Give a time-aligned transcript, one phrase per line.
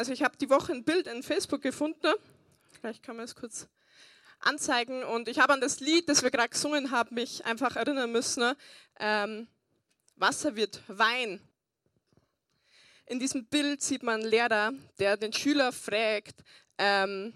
[0.00, 2.14] Also ich habe die Woche ein Bild in Facebook gefunden.
[2.72, 3.68] Vielleicht kann man es kurz
[4.38, 5.04] anzeigen.
[5.04, 8.54] Und ich habe an das Lied, das wir gerade gesungen haben, mich einfach erinnern müssen.
[8.98, 9.46] Ähm,
[10.16, 11.38] Wasser wird Wein.
[13.04, 16.36] In diesem Bild sieht man einen Lehrer, der den Schüler fragt,
[16.78, 17.34] ähm,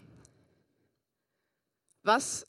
[2.02, 2.46] was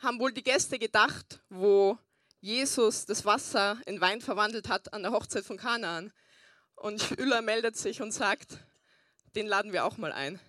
[0.00, 1.96] haben wohl die Gäste gedacht, wo
[2.42, 6.12] Jesus das Wasser in Wein verwandelt hat an der Hochzeit von Kanaan.
[6.74, 8.58] Und Schüler meldet sich und sagt,
[9.34, 10.40] den laden wir auch mal ein.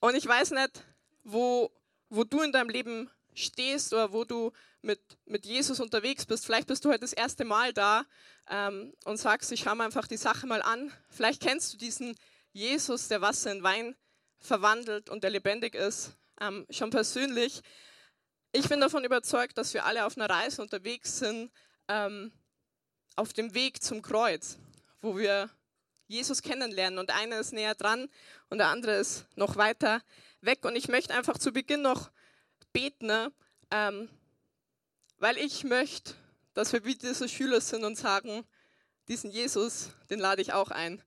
[0.00, 0.84] Und ich weiß nicht,
[1.24, 1.72] wo,
[2.08, 4.52] wo du in deinem Leben stehst oder wo du
[4.82, 6.46] mit, mit Jesus unterwegs bist.
[6.46, 8.04] Vielleicht bist du heute das erste Mal da
[8.48, 10.92] ähm, und sagst, ich schaue mir einfach die Sache mal an.
[11.10, 12.16] Vielleicht kennst du diesen
[12.52, 13.96] Jesus, der Wasser in Wein
[14.38, 17.62] verwandelt und der lebendig ist, ähm, schon persönlich.
[18.52, 21.50] Ich bin davon überzeugt, dass wir alle auf einer Reise unterwegs sind,
[21.88, 22.32] ähm,
[23.16, 24.58] auf dem Weg zum Kreuz,
[25.00, 25.50] wo wir
[26.08, 26.98] Jesus kennenlernen.
[26.98, 28.08] Und einer ist näher dran
[28.48, 30.02] und der andere ist noch weiter
[30.40, 30.64] weg.
[30.64, 32.10] Und ich möchte einfach zu Beginn noch
[32.72, 33.32] beten, ne?
[33.70, 34.08] ähm,
[35.18, 36.14] weil ich möchte,
[36.54, 38.44] dass wir wie diese Schüler sind und sagen,
[39.08, 41.02] diesen Jesus, den lade ich auch ein.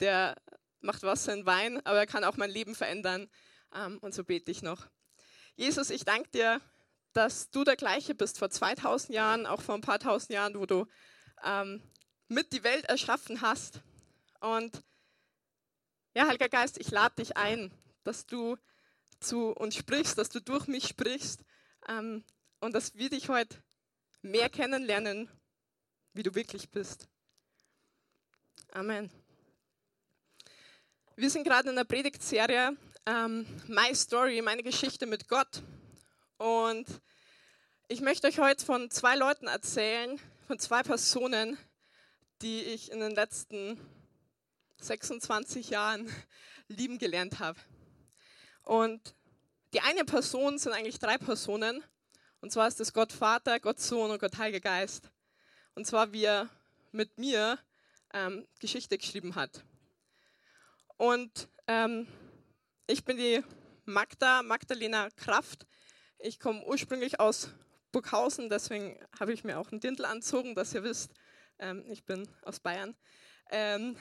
[0.00, 0.36] Der
[0.80, 3.28] macht Wasser in Wein, aber er kann auch mein Leben verändern.
[3.74, 4.86] Ähm, und so bete ich noch.
[5.56, 6.60] Jesus, ich danke dir,
[7.12, 10.66] dass du der gleiche bist vor 2000 Jahren, auch vor ein paar tausend Jahren, wo
[10.66, 10.86] du
[11.44, 11.82] ähm,
[12.28, 13.80] mit die Welt erschaffen hast.
[14.44, 14.82] Und
[16.12, 18.58] ja, Heiliger Geist, ich lade dich ein, dass du
[19.18, 21.42] zu uns sprichst, dass du durch mich sprichst
[21.88, 22.22] ähm,
[22.60, 23.56] und dass wir dich heute
[24.20, 25.30] mehr kennenlernen,
[26.12, 27.08] wie du wirklich bist.
[28.72, 29.10] Amen.
[31.16, 35.62] Wir sind gerade in der Predigtserie ähm, My Story, meine Geschichte mit Gott.
[36.36, 36.84] Und
[37.88, 41.56] ich möchte euch heute von zwei Leuten erzählen, von zwei Personen,
[42.42, 43.80] die ich in den letzten
[44.86, 46.10] 26 Jahren
[46.68, 47.58] lieben gelernt habe.
[48.62, 49.14] Und
[49.72, 51.82] die eine Person sind eigentlich drei Personen.
[52.40, 55.10] Und zwar ist es Gott Vater, Gott Sohn und Gott Heiliger Geist.
[55.74, 56.48] Und zwar wie er
[56.92, 57.58] mit mir
[58.12, 59.64] ähm, Geschichte geschrieben hat.
[60.96, 62.06] Und ähm,
[62.86, 63.42] ich bin die
[63.84, 65.66] Magda, Magdalena Kraft.
[66.18, 67.50] Ich komme ursprünglich aus
[67.90, 71.12] Burghausen, deswegen habe ich mir auch einen Dirndl anzogen, dass ihr wisst,
[71.58, 72.96] ähm, ich bin aus Bayern.
[73.50, 73.96] Ähm,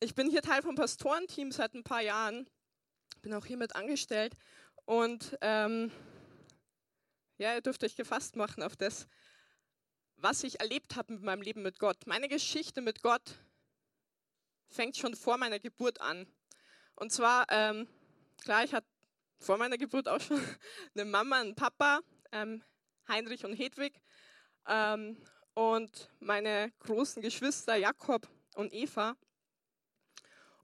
[0.00, 2.48] ich bin hier Teil vom Pastorenteam seit ein paar Jahren,
[3.22, 4.34] bin auch hier mit angestellt
[4.84, 5.90] und ähm,
[7.38, 9.06] ja, ihr dürft euch gefasst machen auf das,
[10.16, 12.06] was ich erlebt habe mit meinem Leben mit Gott.
[12.06, 13.34] Meine Geschichte mit Gott
[14.68, 16.26] fängt schon vor meiner Geburt an.
[16.96, 17.88] Und zwar, ähm,
[18.42, 18.86] klar, ich hatte
[19.38, 20.40] vor meiner Geburt auch schon
[20.94, 22.00] eine Mama, einen Papa,
[22.32, 22.62] ähm,
[23.08, 24.00] Heinrich und Hedwig.
[24.66, 25.20] Ähm,
[25.54, 29.16] und meine großen Geschwister Jakob und Eva.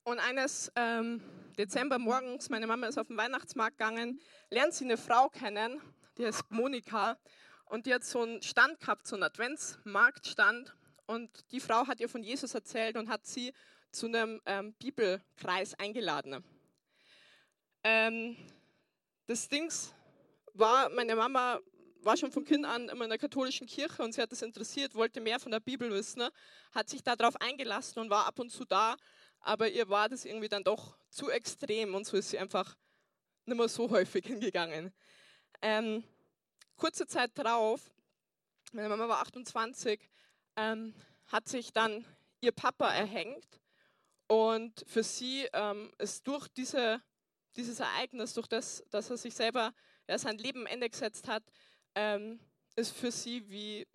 [0.02, 1.20] Und eines ähm,
[1.58, 5.80] Dezember morgens, meine Mama ist auf den Weihnachtsmarkt gegangen, lernt sie eine Frau kennen,
[6.16, 7.18] die heißt Monika.
[7.66, 10.74] Und die hat so einen Stand gehabt, so einen Adventsmarktstand.
[11.06, 13.52] Und die Frau hat ihr von Jesus erzählt und hat sie
[13.92, 16.42] zu einem ähm, Bibelkreis eingeladen.
[17.84, 18.36] Ähm,
[19.26, 19.94] das Dings
[20.54, 21.60] war, meine Mama
[22.02, 24.94] war schon von Kind an immer in der katholischen Kirche und sie hat das interessiert,
[24.94, 26.22] wollte mehr von der Bibel wissen,
[26.72, 28.96] hat sich darauf eingelassen und war ab und zu da,
[29.40, 32.76] aber ihr war das irgendwie dann doch zu extrem und so ist sie einfach
[33.46, 34.92] nicht mehr so häufig hingegangen.
[35.62, 36.04] Ähm,
[36.76, 37.90] kurze Zeit darauf,
[38.72, 40.00] meine Mama war 28,
[40.56, 40.94] ähm,
[41.26, 42.04] hat sich dann
[42.40, 43.60] ihr Papa erhängt
[44.26, 47.02] und für sie ähm, ist durch diese,
[47.56, 49.74] dieses Ereignis, durch das, dass er sich selber
[50.08, 51.42] ja, sein Leben Ende gesetzt hat,
[51.94, 52.40] ähm,
[52.76, 53.86] ist für sie wie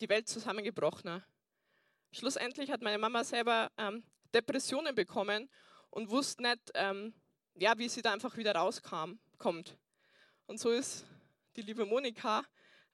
[0.00, 1.22] die Welt zusammengebrochen.
[2.12, 4.02] Schlussendlich hat meine Mama selber ähm,
[4.34, 5.48] Depressionen bekommen
[5.90, 7.14] und wusste nicht, ähm,
[7.54, 9.76] ja, wie sie da einfach wieder rauskam, kommt.
[10.46, 11.06] Und so ist
[11.56, 12.44] die liebe Monika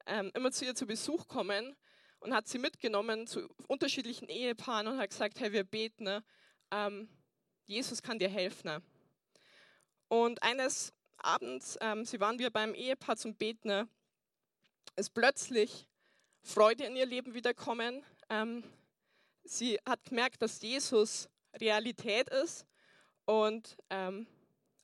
[0.07, 1.77] ähm, immer zu ihr zu Besuch kommen
[2.21, 6.25] und hat sie mitgenommen zu unterschiedlichen Ehepaaren und hat gesagt, hey, wir beten, ne?
[6.71, 7.09] ähm,
[7.67, 8.69] Jesus kann dir helfen.
[8.69, 8.83] Ne?
[10.09, 13.89] Und eines Abends, ähm, sie waren wir beim Ehepaar zum Beten, ne?
[14.97, 15.87] ist plötzlich
[16.43, 18.05] Freude in ihr Leben wiederkommen.
[18.29, 18.65] Ähm,
[19.45, 22.67] sie hat gemerkt, dass Jesus Realität ist
[23.25, 24.27] und ähm,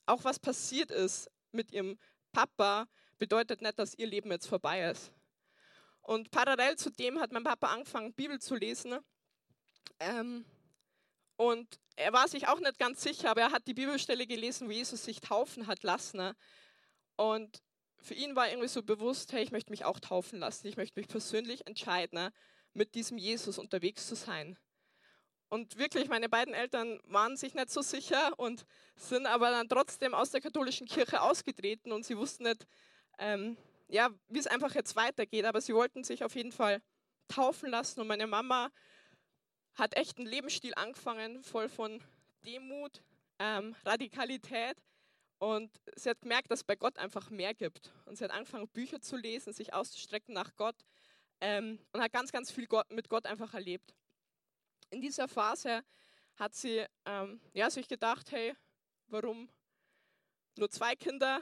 [0.07, 1.99] auch was passiert ist mit ihrem
[2.33, 2.87] Papa,
[3.19, 5.13] bedeutet nicht, dass ihr Leben jetzt vorbei ist.
[6.03, 8.99] Und parallel zu dem hat mein Papa angefangen, Bibel zu lesen.
[10.01, 10.45] Ähm,
[11.37, 14.73] und er war sich auch nicht ganz sicher, aber er hat die Bibelstelle gelesen, wo
[14.73, 16.33] Jesus sich taufen hat lassen.
[17.17, 17.63] Und
[17.99, 20.99] für ihn war irgendwie so bewusst, hey, ich möchte mich auch taufen lassen, ich möchte
[20.99, 22.31] mich persönlich entscheiden.
[22.75, 24.57] Mit diesem Jesus unterwegs zu sein.
[25.49, 28.67] Und wirklich, meine beiden Eltern waren sich nicht so sicher und
[28.97, 32.67] sind aber dann trotzdem aus der katholischen Kirche ausgetreten und sie wussten nicht,
[33.19, 33.57] ähm,
[33.89, 35.47] ja, wie es einfach jetzt weitergeht.
[35.47, 36.83] Aber sie wollten sich auf jeden Fall
[37.29, 38.71] taufen lassen und meine Mama
[39.75, 42.03] hat echt einen Lebensstil angefangen, voll von
[42.45, 43.03] Demut,
[43.39, 44.77] ähm, Radikalität.
[45.39, 47.93] Und sie hat gemerkt, dass es bei Gott einfach mehr gibt.
[48.05, 50.75] Und sie hat angefangen, Bücher zu lesen, sich auszustrecken nach Gott
[51.41, 53.95] ähm, und hat ganz, ganz viel Gott, mit Gott einfach erlebt.
[54.91, 55.85] In dieser Phase
[56.37, 58.55] hat sie ähm, ja, sich gedacht, hey,
[59.09, 59.49] warum
[60.57, 61.41] nur zwei Kinder?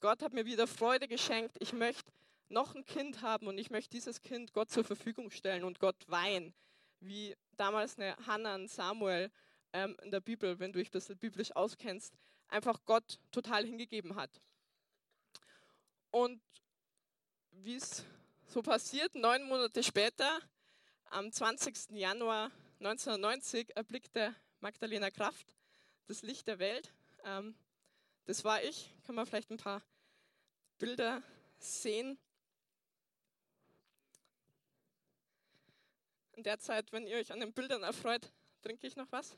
[0.00, 1.56] Gott hat mir wieder Freude geschenkt.
[1.60, 2.10] Ich möchte
[2.48, 5.96] noch ein Kind haben und ich möchte dieses Kind Gott zur Verfügung stellen und Gott
[6.08, 6.54] weihen,
[7.00, 9.30] wie damals eine Hannah und Samuel
[9.72, 12.14] ähm, in der Bibel, wenn du dich ein bisschen biblisch auskennst,
[12.48, 14.40] einfach Gott total hingegeben hat.
[16.10, 16.42] Und
[17.52, 18.04] wie es
[18.50, 20.40] so passiert, neun Monate später,
[21.10, 21.90] am 20.
[21.90, 22.50] Januar
[22.80, 25.46] 1990, erblickte Magdalena Kraft
[26.08, 26.92] das Licht der Welt.
[27.24, 27.54] Ähm,
[28.24, 29.82] das war ich, kann man vielleicht ein paar
[30.78, 31.22] Bilder
[31.60, 32.18] sehen.
[36.32, 38.32] In der Zeit, wenn ihr euch an den Bildern erfreut,
[38.62, 39.36] trinke ich noch was.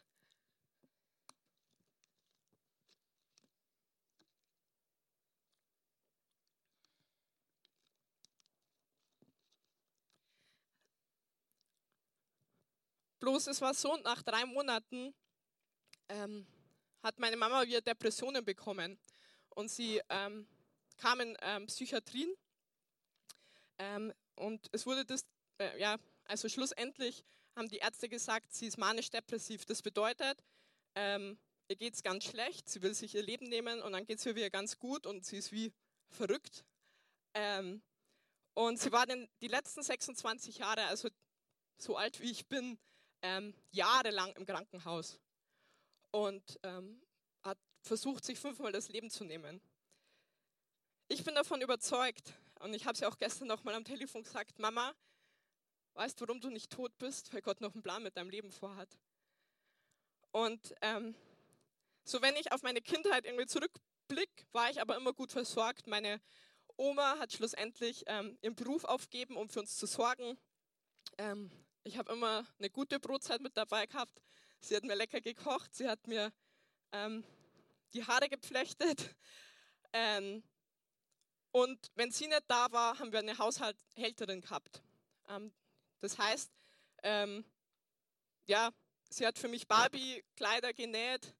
[13.22, 15.14] Bloß es war so, nach drei Monaten
[16.08, 16.44] ähm,
[17.04, 18.98] hat meine Mama wieder Depressionen bekommen
[19.50, 20.48] und sie ähm,
[20.96, 22.34] kam in ähm, Psychiatrien
[23.78, 25.24] ähm, und es wurde das,
[25.58, 27.22] äh, ja, also schlussendlich
[27.54, 29.66] haben die Ärzte gesagt, sie ist manisch-depressiv.
[29.66, 30.42] Das bedeutet,
[30.96, 31.38] ähm,
[31.68, 34.26] ihr geht es ganz schlecht, sie will sich ihr Leben nehmen und dann geht es
[34.26, 35.72] ihr wieder ganz gut und sie ist wie
[36.08, 36.64] verrückt.
[37.34, 37.82] Ähm,
[38.54, 41.08] und sie war dann die letzten 26 Jahre, also
[41.78, 42.80] so alt wie ich bin,
[43.22, 45.18] ähm, jahrelang im Krankenhaus
[46.10, 47.00] und ähm,
[47.42, 49.60] hat versucht, sich fünfmal das Leben zu nehmen.
[51.08, 54.22] Ich bin davon überzeugt, und ich habe es ja auch gestern noch mal am Telefon
[54.22, 54.94] gesagt, Mama,
[55.94, 57.32] weißt du, warum du nicht tot bist?
[57.32, 58.88] Weil Gott noch einen Plan mit deinem Leben vorhat.
[60.30, 61.14] Und ähm,
[62.04, 65.86] so wenn ich auf meine Kindheit irgendwie zurückblicke, war ich aber immer gut versorgt.
[65.86, 66.20] Meine
[66.76, 70.38] Oma hat schlussendlich ähm, ihren Beruf aufgeben, um für uns zu sorgen.
[71.18, 71.50] Ähm,
[71.84, 74.22] ich habe immer eine gute Brotzeit mit dabei gehabt.
[74.60, 76.32] Sie hat mir lecker gekocht, sie hat mir
[76.92, 77.24] ähm,
[77.94, 79.14] die Haare gepflechtet.
[79.94, 80.42] Ähm,
[81.50, 84.82] und wenn sie nicht da war, haben wir eine Haushälterin gehabt.
[85.28, 85.52] Ähm,
[86.00, 86.50] das heißt,
[87.02, 87.44] ähm,
[88.46, 88.72] ja,
[89.10, 91.34] sie hat für mich Barbie-Kleider genäht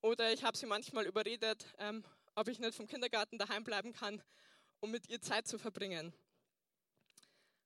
[0.00, 2.04] oder ich habe sie manchmal überredet, ähm,
[2.34, 4.20] ob ich nicht vom Kindergarten daheim bleiben kann,
[4.80, 6.12] um mit ihr Zeit zu verbringen.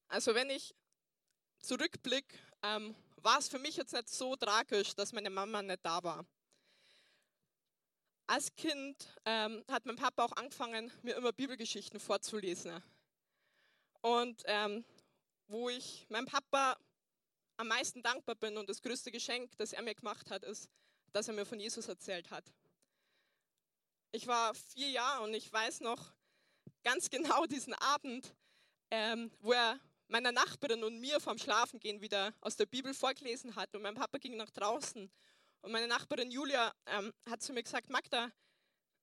[0.08, 0.74] Also wenn ich
[1.66, 6.02] zurückblicke, ähm, war es für mich jetzt nicht so tragisch, dass meine Mama nicht da
[6.02, 6.24] war.
[8.28, 12.82] Als Kind ähm, hat mein Papa auch angefangen, mir immer Bibelgeschichten vorzulesen.
[14.00, 14.84] Und ähm,
[15.48, 16.76] wo ich meinem Papa
[17.56, 20.68] am meisten dankbar bin und das größte Geschenk, das er mir gemacht hat, ist,
[21.12, 22.44] dass er mir von Jesus erzählt hat.
[24.12, 26.12] Ich war vier Jahre und ich weiß noch
[26.84, 28.34] ganz genau diesen Abend,
[28.90, 33.74] ähm, wo er meiner Nachbarin und mir vom Schlafengehen wieder aus der Bibel vorgelesen hat.
[33.74, 35.10] Und mein Papa ging nach draußen.
[35.62, 38.30] Und meine Nachbarin Julia ähm, hat zu mir gesagt, Magda,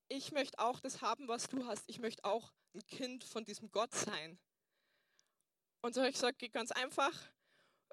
[0.07, 1.83] ich möchte auch das haben, was du hast.
[1.87, 4.39] Ich möchte auch ein Kind von diesem Gott sein.
[5.81, 7.13] Und so habe ich gesagt, geht ganz einfach.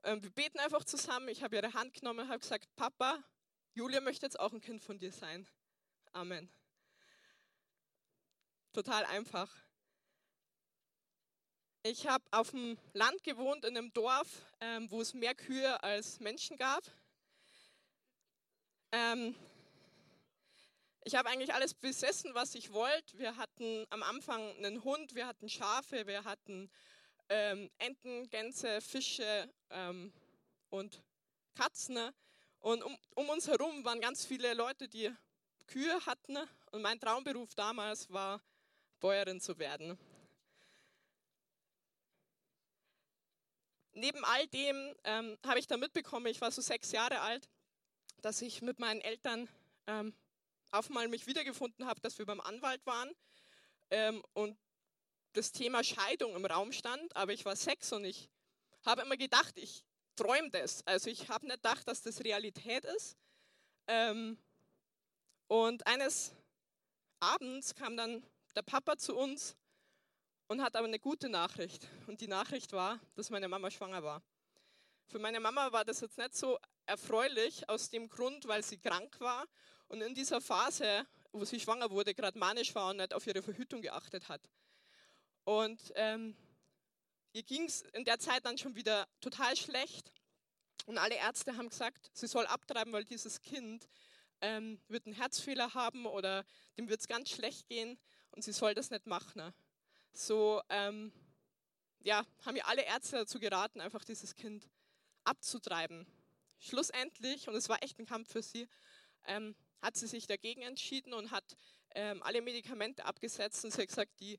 [0.04, 1.28] Ähm, wir beten einfach zusammen.
[1.28, 3.22] Ich habe ihre Hand genommen und habe gesagt, Papa,
[3.74, 5.46] Julia möchte jetzt auch ein Kind von dir sein.
[6.12, 6.50] Amen.
[8.72, 9.50] Total einfach.
[11.82, 16.20] Ich habe auf dem Land gewohnt, in einem Dorf, ähm, wo es mehr Kühe als
[16.20, 16.84] Menschen gab.
[18.92, 19.34] Ähm,
[21.04, 23.18] ich habe eigentlich alles besessen, was ich wollte.
[23.18, 26.70] Wir hatten am Anfang einen Hund, wir hatten Schafe, wir hatten
[27.30, 30.12] ähm, Enten, Gänse, Fische ähm,
[30.68, 31.02] und
[31.54, 31.94] Katzen.
[31.94, 32.12] Ne?
[32.58, 35.10] Und um, um, uns herum waren ganz viele Leute, die
[35.66, 36.34] Kühe hatten.
[36.34, 36.46] Ne?
[36.72, 38.42] Und mein Traumberuf damals war,
[39.00, 39.98] Bäuerin zu werden.
[43.92, 47.48] Neben all dem ähm, habe ich dann mitbekommen, ich war so sechs Jahre alt,
[48.18, 49.48] dass ich mit meinen Eltern
[49.86, 50.14] ähm,
[50.70, 53.10] auf einmal mich wiedergefunden habe, dass wir beim Anwalt waren
[53.90, 54.56] ähm, und
[55.32, 58.28] das Thema Scheidung im Raum stand, aber ich war sechs und ich
[58.84, 59.84] habe immer gedacht, ich
[60.16, 60.86] träume das.
[60.86, 63.16] Also ich habe nicht gedacht, dass das Realität ist.
[63.86, 64.38] Ähm,
[65.48, 66.32] und eines
[67.20, 68.22] Abends kam dann
[68.54, 69.56] der Papa zu uns
[70.50, 71.86] und hat aber eine gute Nachricht.
[72.08, 74.20] Und die Nachricht war, dass meine Mama schwanger war.
[75.06, 79.20] Für meine Mama war das jetzt nicht so erfreulich aus dem Grund, weil sie krank
[79.20, 79.46] war
[79.86, 83.42] und in dieser Phase, wo sie schwanger wurde, gerade manisch war und nicht auf ihre
[83.42, 84.40] Verhütung geachtet hat.
[85.44, 86.36] Und ähm,
[87.32, 90.10] ihr ging es in der Zeit dann schon wieder total schlecht.
[90.86, 93.88] Und alle Ärzte haben gesagt, sie soll abtreiben, weil dieses Kind
[94.40, 96.44] ähm, wird einen Herzfehler haben oder
[96.76, 98.00] dem wird es ganz schlecht gehen
[98.32, 99.54] und sie soll das nicht machen.
[100.12, 101.12] So ähm,
[102.02, 104.68] ja, haben mir alle Ärzte dazu geraten, einfach dieses Kind
[105.24, 106.06] abzutreiben.
[106.58, 108.68] Schlussendlich, und es war echt ein Kampf für sie,
[109.26, 111.56] ähm, hat sie sich dagegen entschieden und hat
[111.94, 114.38] ähm, alle Medikamente abgesetzt und sie hat gesagt, die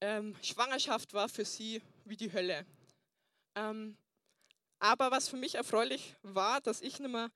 [0.00, 2.66] ähm, Schwangerschaft war für sie wie die Hölle.
[3.54, 3.96] Ähm,
[4.78, 7.30] aber was für mich erfreulich war, dass ich nicht mehr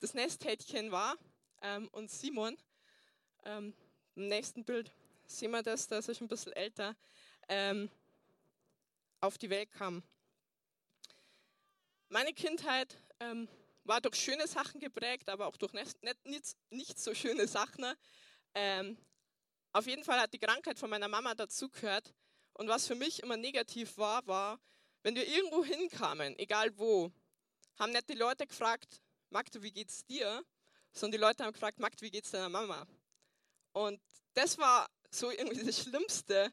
[0.00, 1.16] das Nesthäkchen war
[1.62, 2.56] ähm, und Simon,
[3.42, 3.72] im
[4.14, 4.92] nächsten Bild
[5.30, 6.96] sehen wir das, da ist er schon ein bisschen älter,
[7.48, 7.90] ähm,
[9.20, 10.02] auf die Welt kam.
[12.08, 13.48] Meine Kindheit ähm,
[13.84, 17.84] war durch schöne Sachen geprägt, aber auch durch nicht, nicht, nicht so schöne Sachen.
[18.54, 18.98] Ähm,
[19.72, 22.12] auf jeden Fall hat die Krankheit von meiner Mama dazugehört.
[22.54, 24.60] Und was für mich immer negativ war, war,
[25.02, 27.12] wenn wir irgendwo hinkamen, egal wo,
[27.78, 30.44] haben nicht die Leute gefragt, Magda, wie geht's dir?
[30.92, 32.86] Sondern die Leute haben gefragt, Magda, wie geht's deiner Mama?
[33.72, 34.00] Und
[34.34, 36.52] das war so irgendwie das Schlimmste,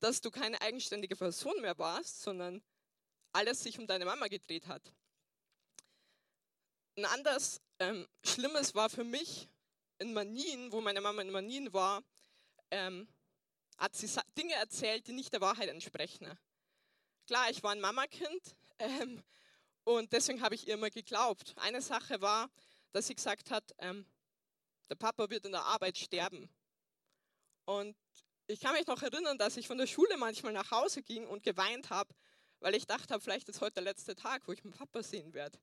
[0.00, 2.62] dass du keine eigenständige Person mehr warst, sondern
[3.32, 4.82] alles sich um deine Mama gedreht hat.
[6.96, 9.48] Ein anderes ähm, Schlimmes war für mich
[9.98, 12.02] in Manien, wo meine Mama in Manien war,
[12.70, 13.06] ähm,
[13.76, 16.30] hat sie Dinge erzählt, die nicht der Wahrheit entsprechen.
[17.26, 19.22] Klar, ich war ein Mamakind ähm,
[19.84, 21.54] und deswegen habe ich ihr immer geglaubt.
[21.56, 22.50] Eine Sache war,
[22.92, 24.06] dass sie gesagt hat, ähm,
[24.88, 26.50] der Papa wird in der Arbeit sterben.
[27.70, 27.96] Und
[28.48, 31.44] ich kann mich noch erinnern, dass ich von der Schule manchmal nach Hause ging und
[31.44, 32.12] geweint habe,
[32.58, 35.56] weil ich dachte, vielleicht ist heute der letzte Tag, wo ich meinen Papa sehen werde.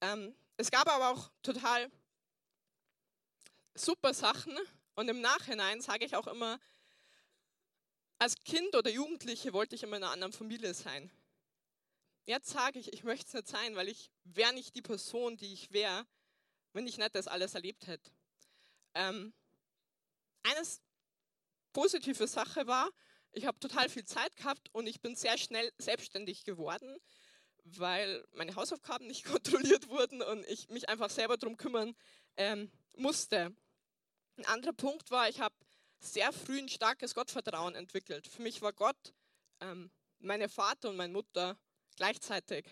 [0.00, 1.88] Ähm, es gab aber auch total
[3.74, 4.58] super Sachen
[4.96, 6.58] und im Nachhinein sage ich auch immer,
[8.18, 11.08] als Kind oder Jugendliche wollte ich immer in einer anderen Familie sein.
[12.26, 15.52] Jetzt sage ich, ich möchte es nicht sein, weil ich wäre nicht die Person, die
[15.52, 16.04] ich wäre,
[16.72, 18.10] wenn ich nicht das alles erlebt hätte.
[18.94, 19.32] Ähm,
[20.44, 20.80] eines
[21.72, 22.90] positive Sache war,
[23.32, 26.96] ich habe total viel Zeit gehabt und ich bin sehr schnell selbstständig geworden,
[27.64, 31.94] weil meine Hausaufgaben nicht kontrolliert wurden und ich mich einfach selber darum kümmern
[32.36, 33.54] ähm, musste.
[34.36, 35.54] Ein anderer Punkt war, ich habe
[35.98, 38.26] sehr früh ein starkes Gottvertrauen entwickelt.
[38.26, 39.14] Für mich war Gott
[39.60, 41.58] ähm, meine Vater und meine Mutter
[41.96, 42.66] gleichzeitig.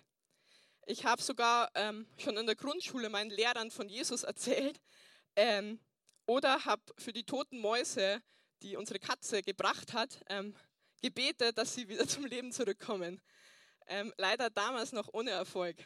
[0.87, 4.81] Ich habe sogar ähm, schon in der Grundschule meinen Lehrern von Jesus erzählt
[5.37, 5.81] ähm,
[6.27, 8.23] oder habe für die toten Mäuse,
[8.63, 10.55] die unsere Katze gebracht hat, ähm,
[11.01, 13.21] gebetet, dass sie wieder zum Leben zurückkommen.
[13.87, 15.77] Ähm, leider damals noch ohne Erfolg.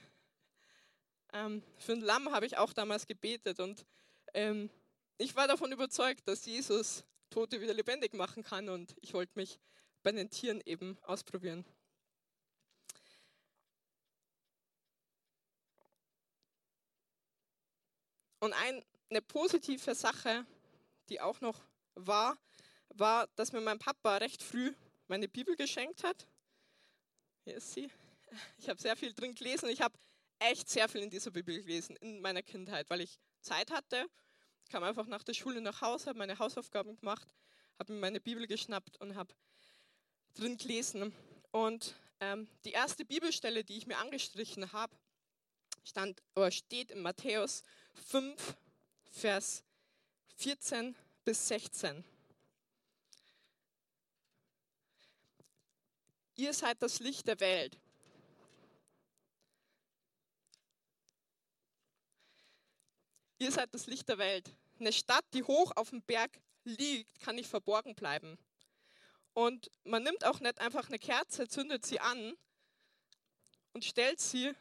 [1.33, 3.85] Ähm, für ein Lamm habe ich auch damals gebetet und
[4.35, 4.71] ähm,
[5.19, 9.59] ich war davon überzeugt, dass Jesus Tote wieder lebendig machen kann und ich wollte mich
[10.03, 11.65] bei den Tieren eben ausprobieren.
[18.39, 20.47] Und ein, eine positive Sache,
[21.09, 21.61] die auch noch
[21.95, 22.37] war,
[22.91, 24.73] war, dass mir mein Papa recht früh
[25.09, 26.27] meine Bibel geschenkt hat.
[27.45, 27.91] Hier ist sie.
[28.59, 29.69] Ich habe sehr viel drin gelesen.
[29.69, 29.97] Ich habe
[30.39, 34.07] echt sehr viel in dieser Bibel gelesen in meiner Kindheit, weil ich Zeit hatte.
[34.65, 37.29] Ich kam einfach nach der Schule nach Hause, habe meine Hausaufgaben gemacht,
[37.79, 39.33] habe mir meine Bibel geschnappt und habe
[40.35, 41.15] drin gelesen.
[41.53, 44.95] Und ähm, die erste Bibelstelle, die ich mir angestrichen habe,
[45.85, 47.63] stand oder steht in Matthäus
[47.95, 48.57] 5,
[49.11, 49.65] Vers
[50.37, 50.95] 14
[51.25, 52.05] bis 16.
[56.37, 57.79] Ihr seid das Licht der Welt.
[63.39, 64.51] Ihr seid das Licht der Welt.
[64.79, 68.39] Eine Stadt, die hoch auf dem Berg liegt, kann nicht verborgen bleiben.
[69.33, 72.37] Und man nimmt auch nicht einfach eine Kerze, zündet sie an
[73.73, 74.53] und stellt sie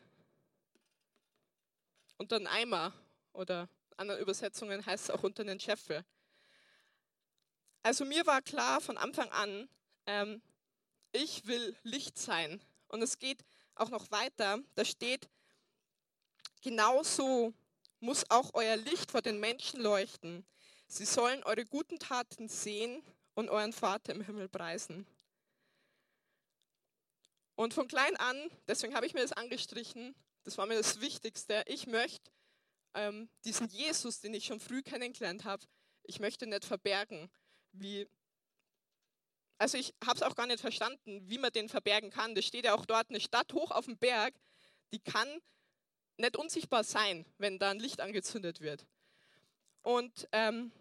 [2.18, 2.94] unter einen Eimer
[3.34, 6.04] oder anderen Übersetzungen heißt es auch unter einen Scheffel.
[7.84, 9.70] Also mir war klar von Anfang an,
[10.08, 10.42] ähm,
[11.12, 12.62] ich will Licht sein.
[12.88, 13.44] Und es geht
[13.76, 14.60] auch noch weiter.
[14.76, 15.30] Da steht,
[16.62, 17.54] genauso
[18.00, 20.46] muss auch euer Licht vor den Menschen leuchten.
[20.88, 25.06] Sie sollen eure guten Taten sehen und euren Vater im Himmel preisen.
[27.56, 31.64] Und von klein an, deswegen habe ich mir das angestrichen, das war mir das Wichtigste.
[31.66, 32.30] Ich möchte
[32.96, 35.64] ähm, diesen Jesus, den ich schon früh kennengelernt habe,
[36.04, 37.30] ich möchte nicht verbergen,
[37.72, 38.08] wie
[39.58, 42.36] also ich habe es auch gar nicht verstanden, wie man den verbergen kann.
[42.36, 44.34] Das steht ja auch dort, eine Stadt hoch auf dem Berg,
[44.92, 45.28] die kann
[46.18, 48.86] nicht unsichtbar sein, wenn da ein Licht angezündet wird.
[49.82, 50.72] Und ähm,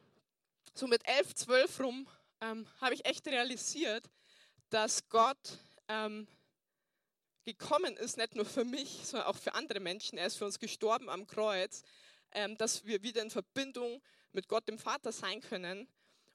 [0.75, 2.09] so mit elf, zwölf rum
[2.41, 4.11] ähm, habe ich echt realisiert,
[4.71, 6.27] dass Gott ähm,
[7.45, 10.19] gekommen ist, nicht nur für mich, sondern auch für andere Menschen.
[10.19, 11.83] Er ist für uns gestorben am Kreuz,
[12.35, 15.89] ähm, dass wir wieder in Verbindung mit Gott, dem Vater, sein können.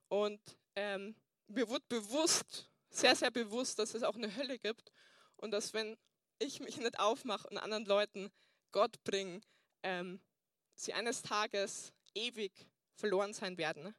[0.07, 0.39] Und
[0.75, 1.15] ähm,
[1.47, 4.91] mir wurde bewusst, sehr, sehr bewusst, dass es auch eine Hölle gibt
[5.35, 5.97] und dass wenn
[6.39, 8.31] ich mich nicht aufmache und anderen Leuten
[8.71, 9.41] Gott bringe,
[9.83, 10.19] ähm,
[10.73, 12.51] sie eines Tages ewig
[12.95, 13.93] verloren sein werden.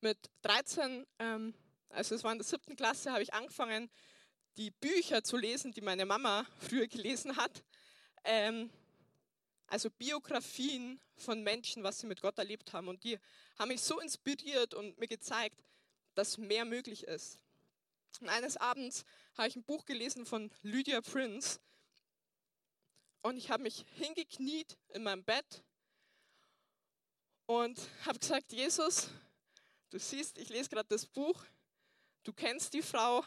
[0.00, 1.54] Mit 13, ähm,
[1.88, 3.90] also es war in der siebten Klasse, habe ich angefangen,
[4.56, 7.64] die Bücher zu lesen, die meine Mama früher gelesen hat.
[8.24, 8.70] Ähm,
[9.68, 12.88] also Biografien von Menschen, was sie mit Gott erlebt haben.
[12.88, 13.18] Und die
[13.58, 15.62] haben mich so inspiriert und mir gezeigt,
[16.14, 17.38] dass mehr möglich ist.
[18.20, 19.04] Und eines Abends
[19.36, 21.60] habe ich ein Buch gelesen von Lydia Prince.
[23.22, 25.62] Und ich habe mich hingekniet in meinem Bett
[27.46, 29.08] und habe gesagt, Jesus,
[29.90, 31.44] du siehst, ich lese gerade das Buch,
[32.24, 33.24] du kennst die Frau,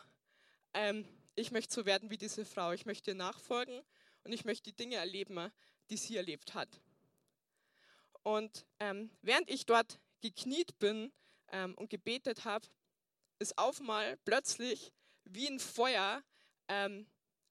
[0.73, 3.81] ähm, ich möchte so werden wie diese Frau, ich möchte ihr nachfolgen
[4.23, 5.51] und ich möchte die Dinge erleben,
[5.91, 6.69] die sie erlebt hat.
[8.23, 11.11] Und ähm, während ich dort gekniet bin
[11.49, 12.65] ähm, und gebetet habe,
[13.39, 14.93] ist auf mal plötzlich
[15.25, 16.23] wie ein Feuer
[16.69, 17.07] ähm,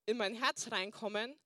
[0.06, 1.38] in mein Herz reinkommen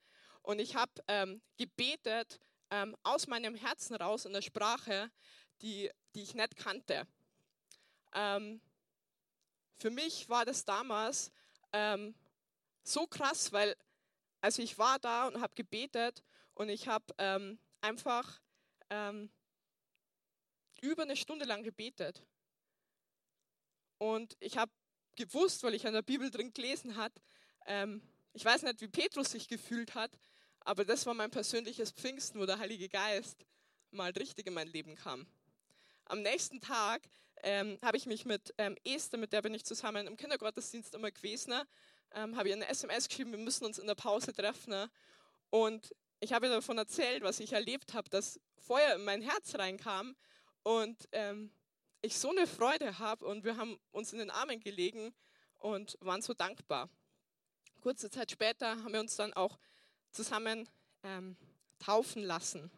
[0.42, 2.38] und ich habe ähm, gebetet
[2.70, 5.10] ähm, aus meinem Herzen raus in der Sprache,
[5.62, 7.08] die, die ich nicht kannte.
[8.14, 8.60] Ähm,
[9.78, 11.32] für mich war das damals
[12.84, 13.74] so krass, weil
[14.40, 16.22] also ich war da und habe gebetet
[16.54, 18.40] und ich habe ähm, einfach
[18.90, 19.30] ähm,
[20.80, 22.22] über eine Stunde lang gebetet.
[23.98, 24.72] Und ich habe
[25.16, 27.12] gewusst, weil ich an der Bibel drin gelesen hat,
[27.66, 30.18] ähm, ich weiß nicht, wie Petrus sich gefühlt hat,
[30.60, 33.44] aber das war mein persönliches Pfingsten, wo der Heilige Geist
[33.90, 35.26] mal richtig in mein Leben kam.
[36.06, 37.02] Am nächsten Tag
[37.42, 41.10] ähm, habe ich mich mit ähm, Esther, mit der bin ich zusammen im Kindergottesdienst immer
[41.10, 41.54] gewesen,
[42.12, 44.70] ähm, habe ihr eine SMS geschrieben, wir müssen uns in der Pause treffen.
[44.70, 44.90] Ne?
[45.50, 50.16] Und ich habe davon erzählt, was ich erlebt habe, dass Feuer in mein Herz reinkam
[50.62, 51.52] und ähm,
[52.00, 55.14] ich so eine Freude habe und wir haben uns in den Armen gelegen
[55.58, 56.88] und waren so dankbar.
[57.82, 59.58] Kurze Zeit später haben wir uns dann auch
[60.12, 60.66] zusammen
[61.02, 61.36] ähm,
[61.78, 62.70] taufen lassen.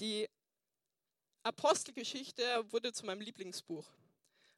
[0.00, 0.28] Die
[1.44, 3.86] Apostelgeschichte wurde zu meinem Lieblingsbuch.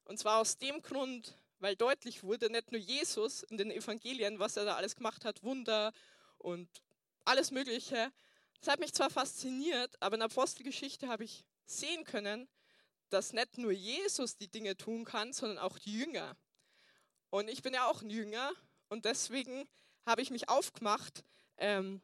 [0.05, 4.57] Und zwar aus dem Grund, weil deutlich wurde, nicht nur Jesus in den Evangelien, was
[4.57, 5.93] er da alles gemacht hat, Wunder
[6.43, 6.69] und
[7.25, 8.13] alles Mögliche.
[8.61, 12.49] Das hat mich zwar fasziniert, aber in der Apostelgeschichte habe ich sehen können,
[13.11, 16.37] dass nicht nur Jesus die Dinge tun kann, sondern auch die Jünger.
[17.31, 18.53] Und ich bin ja auch ein Jünger
[18.89, 19.69] und deswegen
[20.07, 21.25] habe ich mich aufgemacht,
[21.59, 22.03] ähm,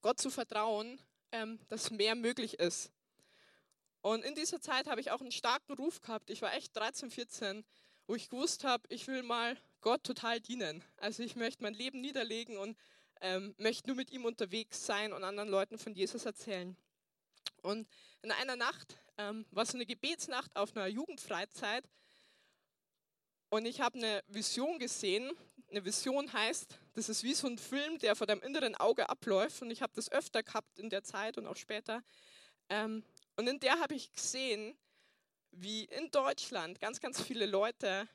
[0.00, 1.00] Gott zu vertrauen,
[1.32, 2.90] ähm, dass mehr möglich ist.
[4.00, 6.30] Und in dieser Zeit habe ich auch einen starken Ruf gehabt.
[6.30, 7.64] Ich war echt 13, 14,
[8.06, 10.84] wo ich gewusst habe, ich will mal Gott total dienen.
[10.96, 12.76] Also ich möchte mein Leben niederlegen und
[13.20, 16.76] ähm, möchte nur mit ihm unterwegs sein und anderen Leuten von Jesus erzählen.
[17.62, 17.88] Und
[18.22, 21.84] in einer Nacht ähm, war so eine Gebetsnacht auf einer Jugendfreizeit
[23.50, 25.32] und ich habe eine Vision gesehen.
[25.70, 29.62] Eine Vision heißt, das ist wie so ein Film, der vor deinem inneren Auge abläuft.
[29.62, 32.02] Und ich habe das öfter gehabt in der Zeit und auch später.
[32.68, 33.02] Ähm,
[33.36, 34.76] und in der habe ich gesehen,
[35.50, 38.06] wie in Deutschland ganz, ganz viele Leute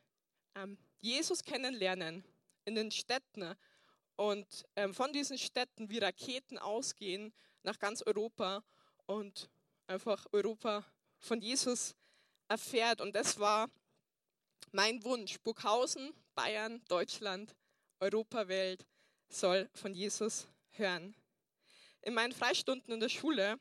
[0.55, 2.23] ähm, Jesus kennenlernen
[2.65, 3.55] in den Städten
[4.15, 8.63] und ähm, von diesen Städten wie Raketen ausgehen nach ganz Europa
[9.05, 9.49] und
[9.87, 10.85] einfach Europa
[11.19, 11.95] von Jesus
[12.47, 13.01] erfährt.
[13.01, 13.69] Und das war
[14.71, 17.55] mein Wunsch, Burghausen, Bayern, Deutschland,
[17.99, 18.85] Europawelt
[19.29, 21.15] soll von Jesus hören.
[22.01, 23.59] In meinen Freistunden in der Schule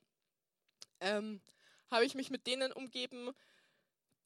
[1.01, 1.41] ähm,
[1.91, 3.31] habe ich mich mit denen umgeben,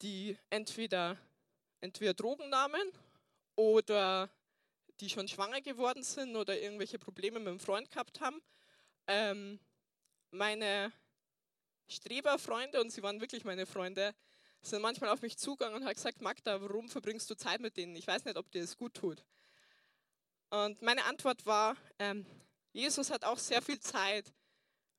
[0.01, 1.17] die entweder,
[1.81, 2.81] entweder Drogen nahmen
[3.55, 4.29] oder
[4.99, 8.41] die schon schwanger geworden sind oder irgendwelche Probleme mit dem Freund gehabt haben.
[9.07, 9.59] Ähm,
[10.31, 10.91] meine
[11.87, 14.13] Streberfreunde, und sie waren wirklich meine Freunde,
[14.61, 17.95] sind manchmal auf mich zugegangen und haben gesagt, Magda, warum verbringst du Zeit mit denen?
[17.95, 19.23] Ich weiß nicht, ob dir das gut tut.
[20.49, 22.25] Und meine Antwort war, ähm,
[22.71, 24.33] Jesus hat auch sehr viel Zeit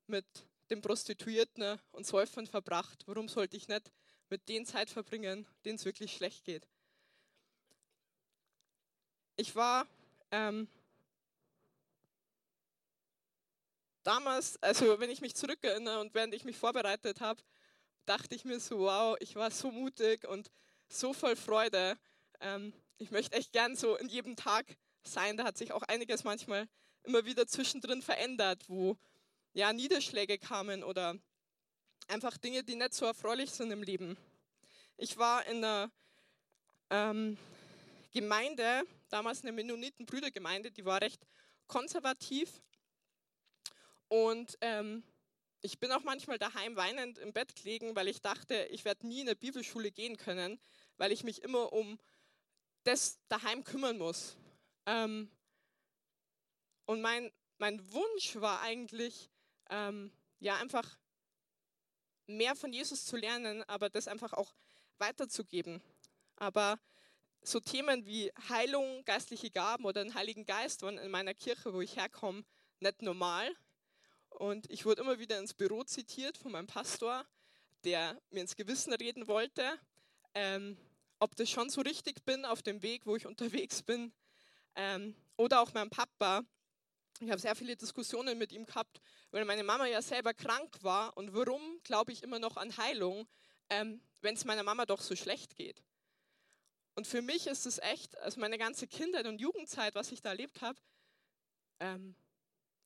[0.07, 0.27] mit
[0.71, 3.03] den Prostituierten und Säufern verbracht.
[3.07, 3.91] Warum sollte ich nicht
[4.31, 6.67] mit denen Zeit verbringen, denen es wirklich schlecht geht?
[9.41, 9.87] Ich war
[10.33, 10.67] ähm,
[14.03, 17.41] damals, also wenn ich mich zurückerinnere und während ich mich vorbereitet habe,
[18.05, 20.51] dachte ich mir so, wow, ich war so mutig und
[20.89, 21.97] so voll Freude.
[22.41, 25.37] Ähm, ich möchte echt gern so in jedem Tag sein.
[25.37, 26.67] Da hat sich auch einiges manchmal
[27.05, 28.97] immer wieder zwischendrin verändert, wo
[29.53, 31.17] ja Niederschläge kamen oder
[32.09, 34.17] einfach Dinge, die nicht so erfreulich sind im Leben.
[34.97, 35.93] Ich war in einer
[36.91, 37.39] ähm,
[38.11, 41.27] Gemeinde, damals eine Mennoniten-Brüdergemeinde, die war recht
[41.67, 42.63] konservativ.
[44.09, 45.03] Und ähm,
[45.61, 49.21] ich bin auch manchmal daheim weinend im Bett gelegen, weil ich dachte, ich werde nie
[49.21, 50.59] in eine Bibelschule gehen können,
[50.97, 51.99] weil ich mich immer um
[52.85, 54.37] das daheim kümmern muss.
[54.87, 55.31] Ähm,
[56.87, 59.29] und mein, mein Wunsch war eigentlich,
[59.69, 60.99] ähm, ja, einfach
[62.27, 64.55] mehr von Jesus zu lernen, aber das einfach auch
[64.99, 65.83] weiterzugeben.
[66.37, 66.79] Aber
[67.43, 71.81] so Themen wie Heilung, geistliche Gaben oder den Heiligen Geist waren in meiner Kirche, wo
[71.81, 72.45] ich herkomme,
[72.81, 73.55] nicht normal.
[74.31, 77.27] Und ich wurde immer wieder ins Büro zitiert von meinem Pastor,
[77.85, 79.79] der mir ins Gewissen reden wollte,
[80.35, 80.77] ähm,
[81.19, 84.13] ob das schon so richtig bin auf dem Weg, wo ich unterwegs bin.
[84.75, 86.43] Ähm, oder auch mein Papa.
[87.21, 89.01] Ich habe sehr viele Diskussionen mit ihm gehabt,
[89.33, 91.17] weil meine Mama ja selber krank war.
[91.17, 93.27] Und warum glaube ich immer noch an Heilung,
[93.71, 95.83] ähm, wenn es meiner Mama doch so schlecht geht?
[96.99, 100.31] Und für mich ist es echt, also meine ganze Kindheit und Jugendzeit, was ich da
[100.31, 100.77] erlebt habe,
[101.79, 102.17] ähm,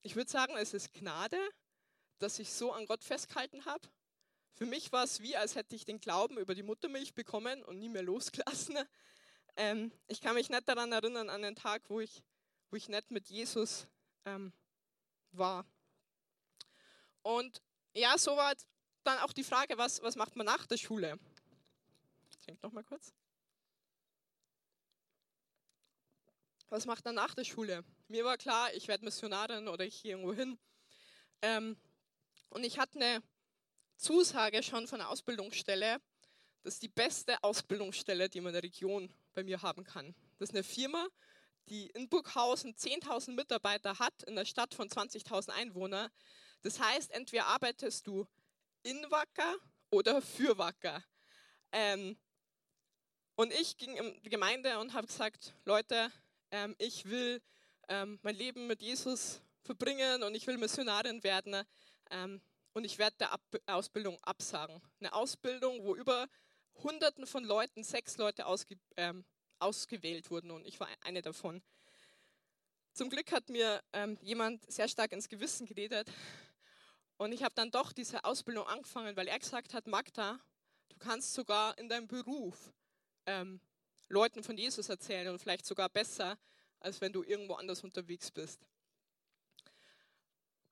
[0.03, 1.39] ich würde sagen, es ist Gnade,
[2.19, 3.89] dass ich so an Gott festgehalten habe.
[4.53, 7.79] Für mich war es wie, als hätte ich den Glauben über die Muttermilch bekommen und
[7.79, 8.77] nie mehr losgelassen.
[9.57, 12.23] Ähm, ich kann mich nicht daran erinnern, an den Tag, wo ich,
[12.71, 13.87] wo ich nicht mit Jesus
[14.25, 14.53] ähm,
[15.31, 15.67] war.
[17.21, 17.63] Und
[17.95, 18.55] ja, so war
[19.05, 21.19] dann auch die Frage, was, was macht man nach der Schule?
[22.31, 23.13] Ich denke noch mal kurz.
[26.73, 27.85] Was macht er nach der Schule?
[28.09, 30.59] Mir war klar, ich werde Missionarin oder ich gehe irgendwo hin.
[31.43, 31.77] Ähm,
[32.49, 33.23] und ich hatte eine
[33.99, 36.01] Zusage schon von der Ausbildungsstelle,
[36.63, 40.15] das ist die beste Ausbildungsstelle, die man in der Region bei mir haben kann.
[40.39, 41.07] Das ist eine Firma,
[41.69, 46.11] die in Burghausen 10.000 Mitarbeiter hat, in der Stadt von 20.000 Einwohnern.
[46.63, 48.27] Das heißt, entweder arbeitest du
[48.83, 49.57] in Wacker
[49.91, 51.05] oder für Wacker.
[51.71, 52.17] Ähm,
[53.35, 56.11] und ich ging in die Gemeinde und habe gesagt, Leute,
[56.53, 57.43] ähm, ich will
[57.89, 61.65] ähm, mein Leben mit Jesus verbringen und ich will Missionarin werden
[62.11, 62.41] ähm,
[62.75, 64.81] und ich werde der Ab Ausbildung absagen.
[65.01, 66.29] Eine Ausbildung, wo über
[66.83, 69.25] Hunderten von Leuten, sechs Leute ausge ähm,
[69.59, 71.63] ausgewählt wurden und ich war eine davon.
[72.93, 76.11] Zum Glück hat mir ähm, jemand sehr stark ins Gewissen geredet
[77.17, 80.41] und ich habe dann doch diese Ausbildung angefangen, weil er gesagt hat, Magda,
[80.89, 82.73] du kannst sogar in deinem Beruf
[83.27, 83.61] ähm,
[84.13, 86.39] Leuten von Jesus erzählen und vielleicht sogar besser,
[86.81, 88.61] als wenn du irgendwo anders unterwegs bist.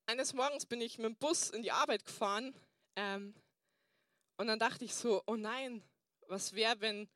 [0.05, 2.55] Eines Morgens bin ich mit dem Bus in die Arbeit gefahren
[2.96, 3.35] ähm,
[4.37, 5.83] und dann dachte ich so, oh nein,
[6.26, 7.09] was wäre, wenn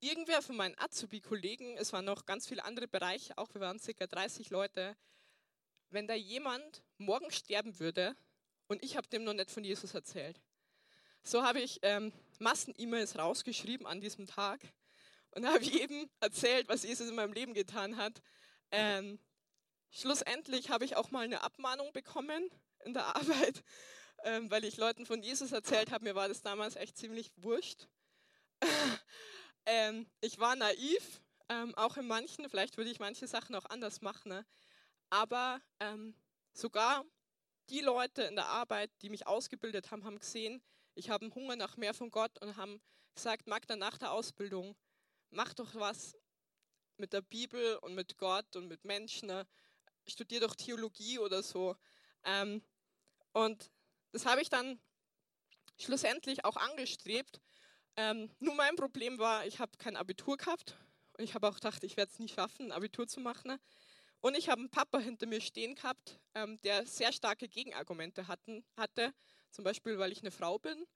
[0.00, 4.08] irgendwer von meinen Azubi-Kollegen, es waren noch ganz viele andere Bereiche, auch wir waren circa
[4.08, 4.96] 30 Leute,
[5.90, 8.16] wenn da jemand morgen sterben würde
[8.66, 10.40] und ich habe dem noch nicht von Jesus erzählt.
[11.22, 14.60] So habe ich ähm, Massen-E-Mails rausgeschrieben an diesem Tag
[15.34, 18.22] und habe jedem erzählt, was Jesus in meinem Leben getan hat.
[18.70, 19.18] Ähm,
[19.90, 22.50] schlussendlich habe ich auch mal eine Abmahnung bekommen
[22.84, 23.62] in der Arbeit,
[24.24, 26.04] ähm, weil ich Leuten von Jesus erzählt habe.
[26.04, 27.88] Mir war das damals echt ziemlich wurscht.
[29.66, 32.48] ähm, ich war naiv, ähm, auch in manchen.
[32.48, 34.28] Vielleicht würde ich manche Sachen auch anders machen.
[34.28, 34.46] Ne?
[35.10, 36.14] Aber ähm,
[36.52, 37.04] sogar
[37.70, 40.62] die Leute in der Arbeit, die mich ausgebildet haben, haben gesehen,
[40.94, 42.80] ich habe einen Hunger nach mehr von Gott und haben
[43.14, 44.76] gesagt, Magda, nach der Ausbildung
[45.32, 46.16] mach doch was
[46.96, 49.28] mit der Bibel und mit Gott und mit Menschen.
[49.28, 49.46] Ne?
[50.06, 51.76] Studier doch Theologie oder so.
[52.24, 52.62] Ähm,
[53.32, 53.70] und
[54.12, 54.80] das habe ich dann
[55.78, 57.40] schlussendlich auch angestrebt.
[57.96, 60.76] Ähm, nur mein Problem war, ich habe kein Abitur gehabt.
[61.18, 63.48] Und ich habe auch gedacht, ich werde es nicht schaffen, ein Abitur zu machen.
[63.48, 63.60] Ne?
[64.20, 68.64] Und ich habe einen Papa hinter mir stehen gehabt, ähm, der sehr starke Gegenargumente hatten,
[68.76, 69.12] hatte.
[69.50, 70.86] Zum Beispiel, weil ich eine Frau bin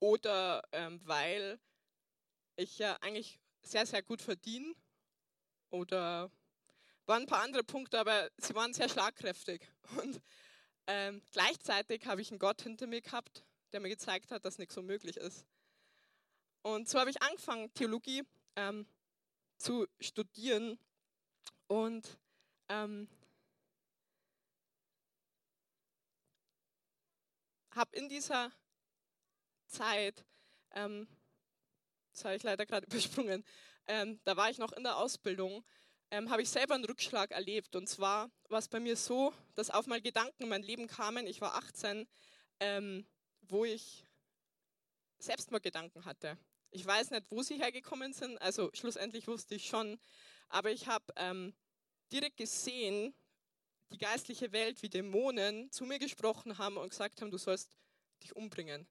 [0.00, 1.60] oder ähm, weil
[2.56, 4.74] ich ja eigentlich sehr, sehr gut verdienen
[5.70, 6.30] oder
[7.06, 9.66] waren ein paar andere Punkte, aber sie waren sehr schlagkräftig.
[10.02, 10.20] Und
[10.86, 14.74] ähm, gleichzeitig habe ich einen Gott hinter mir gehabt, der mir gezeigt hat, dass nichts
[14.74, 15.46] so möglich ist.
[16.62, 18.22] Und so habe ich angefangen, Theologie
[18.56, 18.86] ähm,
[19.56, 20.78] zu studieren
[21.68, 22.18] und
[22.68, 23.08] ähm,
[27.72, 28.52] habe in dieser
[29.66, 30.24] Zeit
[30.72, 31.06] ähm,
[32.12, 33.44] das habe ich leider gerade übersprungen,
[33.86, 35.64] ähm, da war ich noch in der Ausbildung,
[36.10, 37.76] ähm, habe ich selber einen Rückschlag erlebt.
[37.76, 41.26] Und zwar war es bei mir so, dass auf mal Gedanken in mein Leben kamen,
[41.26, 42.08] ich war 18,
[42.60, 43.06] ähm,
[43.42, 44.04] wo ich
[45.18, 46.36] Selbstmordgedanken hatte.
[46.70, 49.98] Ich weiß nicht, wo sie hergekommen sind, also schlussendlich wusste ich schon,
[50.48, 51.52] aber ich habe ähm,
[52.12, 53.14] direkt gesehen,
[53.92, 57.76] die geistliche Welt wie Dämonen zu mir gesprochen haben und gesagt haben, du sollst
[58.22, 58.86] dich umbringen.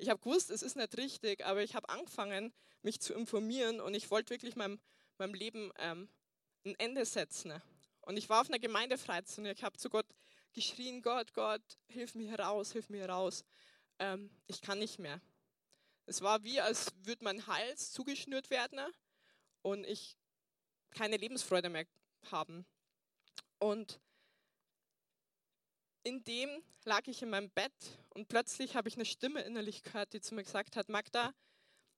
[0.00, 3.92] Ich habe gewusst, es ist nicht richtig, aber ich habe angefangen, mich zu informieren und
[3.92, 4.80] ich wollte wirklich meinem,
[5.18, 6.08] meinem Leben ähm,
[6.64, 7.60] ein Ende setzen.
[8.00, 10.06] Und ich war auf einer Gemeindefreizeit und ich habe zu Gott
[10.54, 13.44] geschrien, Gott, Gott, hilf mir heraus, hilf mir heraus.
[13.98, 15.20] Ähm, ich kann nicht mehr.
[16.06, 18.80] Es war wie, als würde mein Hals zugeschnürt werden
[19.60, 20.16] und ich
[20.92, 21.84] keine Lebensfreude mehr
[22.30, 22.64] haben.
[23.58, 24.00] Und
[26.02, 27.72] in dem lag ich in meinem Bett
[28.10, 31.34] und plötzlich habe ich eine Stimme innerlich gehört, die zu mir gesagt hat, Magda,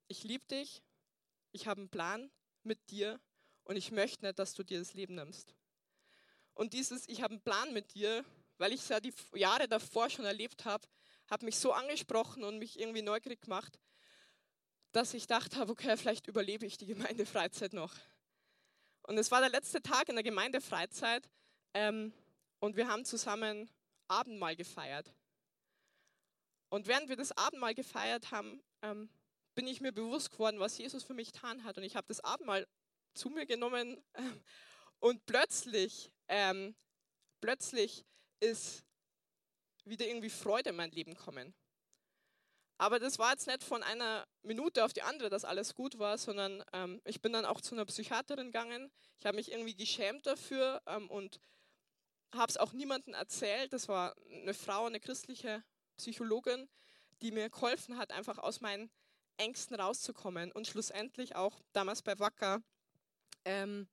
[0.09, 0.83] ich liebe dich,
[1.53, 2.31] ich habe einen Plan
[2.63, 3.21] mit dir
[3.65, 5.55] und ich möchte nicht, dass du dir das Leben nimmst.
[6.55, 8.25] Und dieses, ich habe einen Plan mit dir,
[8.59, 10.87] weil ich es ja die Jahre davor schon erlebt habe,
[11.29, 13.79] hat mich so angesprochen und mich irgendwie neugierig gemacht,
[14.91, 17.95] dass ich dachte okay, vielleicht überlebe ich die Gemeindefreizeit noch.
[19.05, 21.29] Und es war der letzte Tag in der Gemeindefreizeit
[21.75, 22.13] ähm,
[22.61, 23.71] und wir haben zusammen
[24.09, 25.13] Abendmahl gefeiert.
[26.69, 29.11] Und während wir das Abendmahl gefeiert haben, ähm,
[29.55, 31.77] bin ich mir bewusst geworden, was Jesus für mich getan hat.
[31.77, 32.67] Und ich habe das Abendmahl
[33.15, 34.43] zu mir genommen ähm,
[35.01, 36.75] und plötzlich, ähm,
[37.41, 38.05] plötzlich
[38.41, 38.85] ist
[39.85, 41.55] wieder irgendwie Freude in mein Leben gekommen.
[42.79, 46.19] Aber das war jetzt nicht von einer Minute auf die andere, dass alles gut war,
[46.19, 48.91] sondern ähm, ich bin dann auch zu einer Psychiaterin gegangen.
[49.19, 51.39] Ich habe mich irgendwie geschämt dafür ähm, und
[52.35, 53.73] habe es auch niemandem erzählt.
[53.73, 55.63] Das war eine Frau, eine christliche
[55.97, 56.69] Psychologin,
[57.21, 58.91] die mir geholfen hat, einfach aus meinen
[59.37, 62.63] Ängsten rauszukommen und schlussendlich auch damals bei Wacker,
[63.45, 63.89] ähm,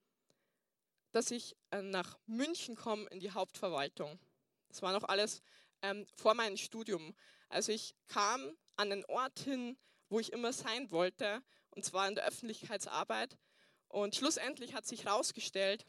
[1.11, 4.19] dass ich äh, nach München komme in die Hauptverwaltung.
[4.67, 5.41] Das war noch alles
[5.81, 7.15] ähm, vor meinem Studium.
[7.47, 9.77] Also ich kam an den Ort hin,
[10.09, 13.37] wo ich immer sein wollte, und zwar in der Öffentlichkeitsarbeit.
[13.87, 15.85] Und schlussendlich hat sich herausgestellt,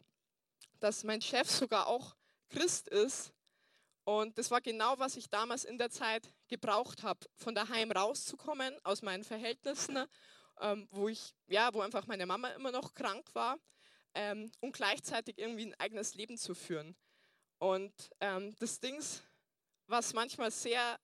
[0.79, 2.15] dass mein Chef sogar auch
[2.51, 3.33] Christ ist.
[4.03, 8.77] Und das war genau, was ich damals in der Zeit gebraucht habe, von daheim rauszukommen,
[8.83, 10.05] aus meinen Verhältnissen,
[10.59, 13.57] ähm, wo ich, ja, wo einfach meine Mama immer noch krank war
[14.13, 16.95] ähm, und gleichzeitig irgendwie ein eigenes Leben zu führen.
[17.59, 19.01] Und ähm, das Ding,
[19.87, 20.99] was manchmal sehr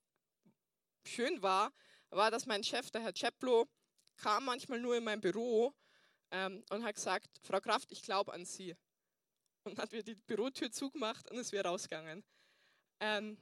[1.05, 1.71] schön war,
[2.09, 3.67] war, dass mein Chef, der Herr Cheplo,
[4.17, 5.73] kam manchmal nur in mein Büro
[6.31, 8.75] ähm, und hat gesagt, Frau Kraft, ich glaube an Sie.
[9.67, 12.23] Und hat mir die Bürotür zugemacht und ist wieder rausgegangen.
[12.99, 13.37] Ähm,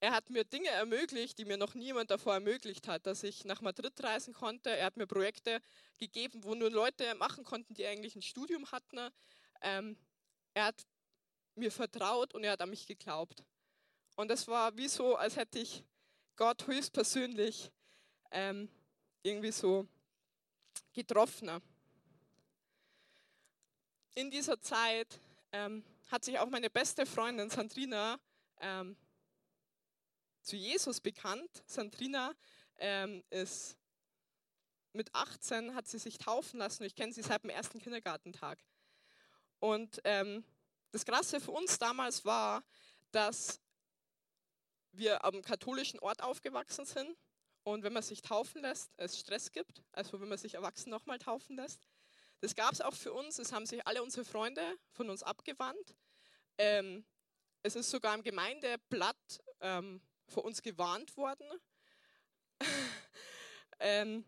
[0.00, 3.60] er hat mir Dinge ermöglicht, die mir noch niemand davor ermöglicht hat, dass ich nach
[3.60, 4.70] Madrid reisen konnte.
[4.70, 5.62] Er hat mir Projekte
[5.98, 9.10] gegeben, wo nur Leute machen konnten, die eigentlich ein Studium hatten.
[9.62, 9.96] Ähm,
[10.52, 10.86] er hat
[11.54, 13.44] mir vertraut und er hat an mich geglaubt.
[14.16, 15.84] Und das war wie so, als hätte ich
[16.36, 17.70] Gott höchstpersönlich
[18.30, 18.68] ähm,
[19.22, 19.88] irgendwie so
[20.92, 21.62] getroffen.
[24.14, 25.18] In dieser Zeit
[25.54, 28.18] ähm, hat sich auch meine beste Freundin Sandrina
[28.60, 28.96] ähm,
[30.42, 31.62] zu Jesus bekannt.
[31.64, 32.34] Sandrina
[32.78, 33.78] ähm, ist
[34.92, 36.82] mit 18 hat sie sich taufen lassen.
[36.82, 38.58] Ich kenne sie seit dem ersten Kindergartentag.
[39.60, 40.44] Und ähm,
[40.90, 42.64] das Krasse für uns damals war,
[43.12, 43.60] dass
[44.90, 47.16] wir am katholischen Ort aufgewachsen sind
[47.62, 51.18] und wenn man sich taufen lässt, es Stress gibt, also wenn man sich erwachsen nochmal
[51.18, 51.86] taufen lässt.
[52.40, 55.96] Das gab es auch für uns, es haben sich alle unsere Freunde von uns abgewandt.
[56.58, 57.04] Ähm,
[57.62, 61.48] es ist sogar im Gemeindeblatt ähm, vor uns gewarnt worden.
[63.80, 64.24] ähm,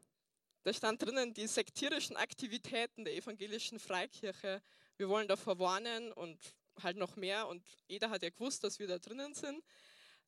[0.62, 4.62] da stand drinnen, die sektierischen Aktivitäten der evangelischen Freikirche,
[4.96, 6.40] wir wollen davor warnen und
[6.82, 9.62] halt noch mehr und jeder hat ja gewusst, dass wir da drinnen sind.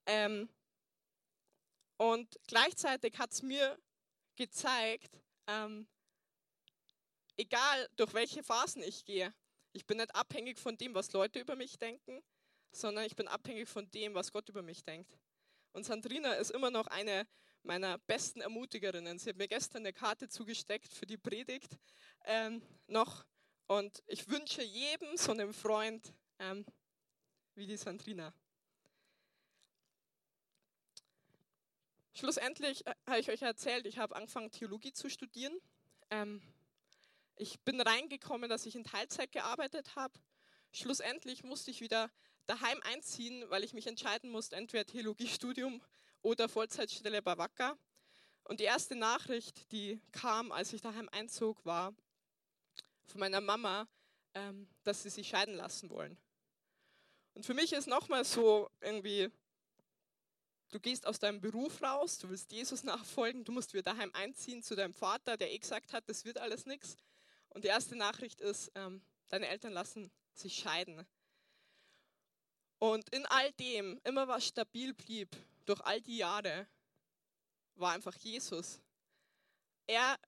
[0.07, 0.49] Ähm,
[1.97, 3.79] und gleichzeitig hat es mir
[4.37, 5.88] gezeigt, ähm,
[7.38, 9.33] egal durch welche Phasen ich gehe,
[9.72, 12.22] ich bin nicht abhängig von dem, was Leute über mich denken,
[12.72, 15.18] sondern ich bin abhängig von dem, was Gott über mich denkt.
[15.72, 17.27] Und Sandrina ist immer noch eine
[17.62, 19.18] meiner besten Ermutigerinnen.
[19.18, 21.79] Sie hat mir gestern eine Karte zugesteckt für die Predigt
[22.24, 23.24] ähm, noch.
[23.66, 26.64] Und ich wünsche jedem so einem Freund ähm,
[27.55, 28.33] wie die Sandrina.
[32.14, 35.57] Schlussendlich äh, habe ich euch erzählt, ich habe angefangen, Theologie zu studieren.
[36.11, 36.40] Ähm,
[37.38, 40.14] ich bin reingekommen, dass ich in Teilzeit gearbeitet habe.
[40.72, 42.11] Schlussendlich musste ich wieder
[42.46, 45.83] daheim einziehen, weil ich mich entscheiden musste, entweder Theologiestudium
[46.22, 47.79] oder Vollzeitstelle bei Wacker.
[48.44, 51.94] Und die erste Nachricht, die kam, als ich daheim einzog, war
[53.07, 53.88] von meiner Mama,
[54.35, 56.18] ähm, dass sie sich scheiden lassen wollen.
[57.35, 59.31] Und für mich ist nochmal so irgendwie
[60.70, 64.62] du gehst aus deinem Beruf raus, du willst Jesus nachfolgen, du musst wieder daheim einziehen
[64.62, 66.96] zu deinem Vater, der eh gesagt hat, das wird alles nichts.
[67.51, 71.07] Und die erste Nachricht ist, ähm, deine Eltern lassen sich scheiden.
[72.79, 76.67] Und in all dem, immer was stabil blieb, durch all die Jahre,
[77.75, 78.81] war einfach Jesus.
[79.87, 80.19] Er,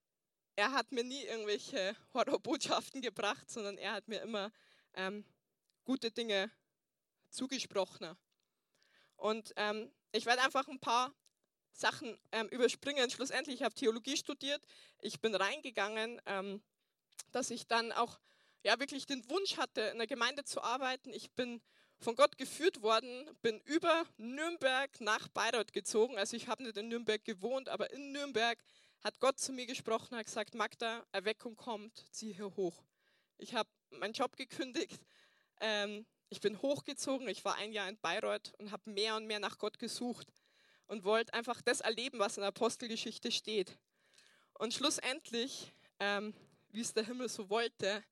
[0.57, 4.53] er hat mir nie irgendwelche Horrorbotschaften gebracht, sondern er hat mir immer
[4.95, 5.25] ähm,
[5.85, 6.51] gute Dinge
[7.31, 8.17] zugesprochen.
[9.17, 11.15] Und ähm, ich werde einfach ein paar
[11.73, 13.11] Sachen ähm, überspringen.
[13.11, 14.63] Schlussendlich, ich habe Theologie studiert.
[14.99, 16.63] Ich bin reingegangen, ähm,
[17.33, 18.19] dass ich dann auch
[18.63, 21.13] ja, wirklich den Wunsch hatte, in der Gemeinde zu arbeiten.
[21.13, 21.63] Ich bin
[21.99, 26.19] von Gott geführt worden, bin über Nürnberg nach Bayreuth gezogen.
[26.19, 28.59] Also ich habe nicht in Nürnberg gewohnt, aber in Nürnberg
[29.03, 32.83] hat Gott zu mir gesprochen, hat gesagt, Magda, Erweckung kommt, zieh hier hoch.
[33.39, 35.01] Ich habe meinen Job gekündigt,
[35.61, 39.41] ähm, ich bin hochgezogen, ich war ein Jahr in Bayreuth und habe mehr und mehr
[39.41, 40.29] nach Gott gesucht
[40.87, 43.79] und wollte einfach das erleben, was in der Apostelgeschichte steht.
[44.55, 46.35] Und schlussendlich, ähm,
[46.73, 48.05] wie es der Himmel so wollte,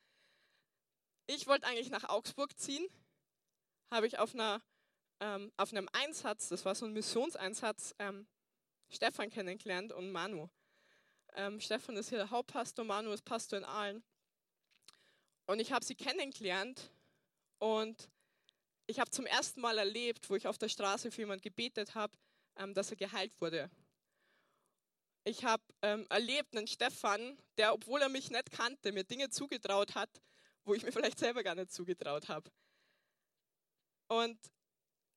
[1.27, 2.89] ich wollte eigentlich nach Augsburg ziehen,
[3.91, 4.63] habe ich auf, einer,
[5.21, 8.27] ähm, auf einem Einsatz, das war so ein Missionseinsatz, ähm,
[8.89, 10.49] Stefan kennengelernt und Manu.
[11.35, 14.03] Ähm, Stefan ist hier der Hauptpastor, Manu ist Pastor in Aalen.
[15.47, 16.91] Und ich habe sie kennengelernt
[17.59, 18.09] und
[18.87, 22.17] ich habe zum ersten Mal erlebt, wo ich auf der Straße für jemanden gebetet habe,
[22.57, 23.71] ähm, dass er geheilt wurde.
[25.29, 29.95] Ich habe ähm, erlebt einen Stefan, der, obwohl er mich nicht kannte, mir Dinge zugetraut
[29.95, 30.09] hat,
[30.65, 32.51] wo ich mir vielleicht selber gar nicht zugetraut habe.
[34.07, 34.39] Und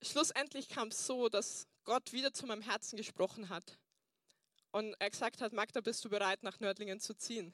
[0.01, 3.79] schlussendlich kam es so, dass Gott wieder zu meinem Herzen gesprochen hat.
[4.71, 7.53] Und er gesagt hat, Magda, bist du bereit, nach Nördlingen zu ziehen?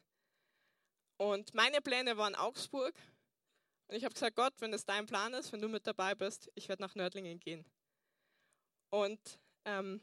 [1.17, 2.95] Und meine Pläne waren Augsburg.
[3.87, 6.49] Und ich habe gesagt, Gott, wenn das dein Plan ist, wenn du mit dabei bist,
[6.55, 7.67] ich werde nach Nördlingen gehen.
[8.89, 10.01] Und ähm,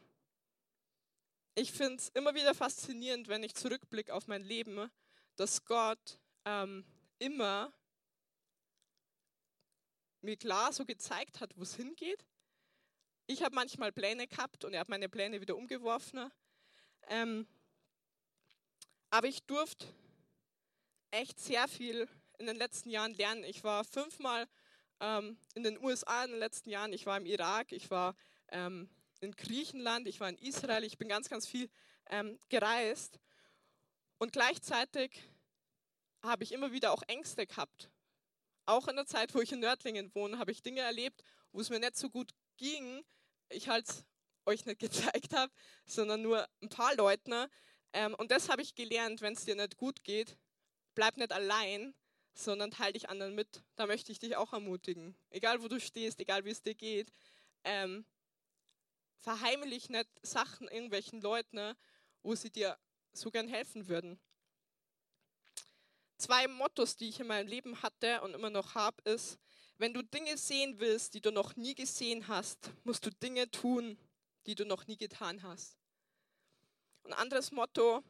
[1.55, 4.91] ich finde es immer wieder faszinierend, wenn ich zurückblicke auf mein Leben,
[5.37, 6.85] dass Gott ähm,
[7.17, 7.73] immer
[10.21, 12.25] mir klar so gezeigt hat, wo es hingeht.
[13.27, 16.29] Ich habe manchmal Pläne gehabt und er hat meine Pläne wieder umgeworfen.
[17.07, 17.47] Ähm,
[19.09, 19.85] aber ich durfte
[21.11, 23.45] echt sehr viel in den letzten Jahren lernen.
[23.45, 24.47] Ich war fünfmal
[24.99, 26.91] ähm, in den USA in den letzten Jahren.
[26.91, 28.15] Ich war im Irak, ich war
[28.49, 28.89] ähm,
[29.25, 30.83] in Griechenland, ich war in Israel.
[30.83, 31.69] Ich bin ganz, ganz viel
[32.09, 33.19] ähm, gereist.
[34.17, 35.11] Und gleichzeitig
[36.21, 37.89] habe ich immer wieder auch Ängste gehabt.
[38.65, 41.69] Auch in der Zeit, wo ich in Nördlingen wohne, habe ich Dinge erlebt, wo es
[41.69, 43.03] mir nicht so gut ging.
[43.49, 43.87] Ich halt
[44.45, 44.79] euch nicht
[45.13, 45.51] gezeigt habe,
[45.85, 47.47] sondern nur ein paar Leuten.
[47.93, 50.37] Ähm, und das habe ich gelernt, wenn es dir nicht gut geht,
[50.95, 51.93] bleib nicht allein,
[52.33, 53.63] sondern teile dich anderen mit.
[53.75, 55.15] Da möchte ich dich auch ermutigen.
[55.29, 57.11] Egal wo du stehst, egal wie es dir geht,
[57.63, 58.05] ähm,
[59.19, 61.75] verheimlich nicht Sachen irgendwelchen Leuten,
[62.23, 62.77] wo sie dir
[63.13, 64.19] so gern helfen würden.
[66.17, 69.37] Zwei Mottos, die ich in meinem Leben hatte und immer noch habe, ist,
[69.77, 73.97] wenn du Dinge sehen willst, die du noch nie gesehen hast, musst du Dinge tun,
[74.45, 75.77] die du noch nie getan hast.
[77.03, 78.03] Ein anderes Motto,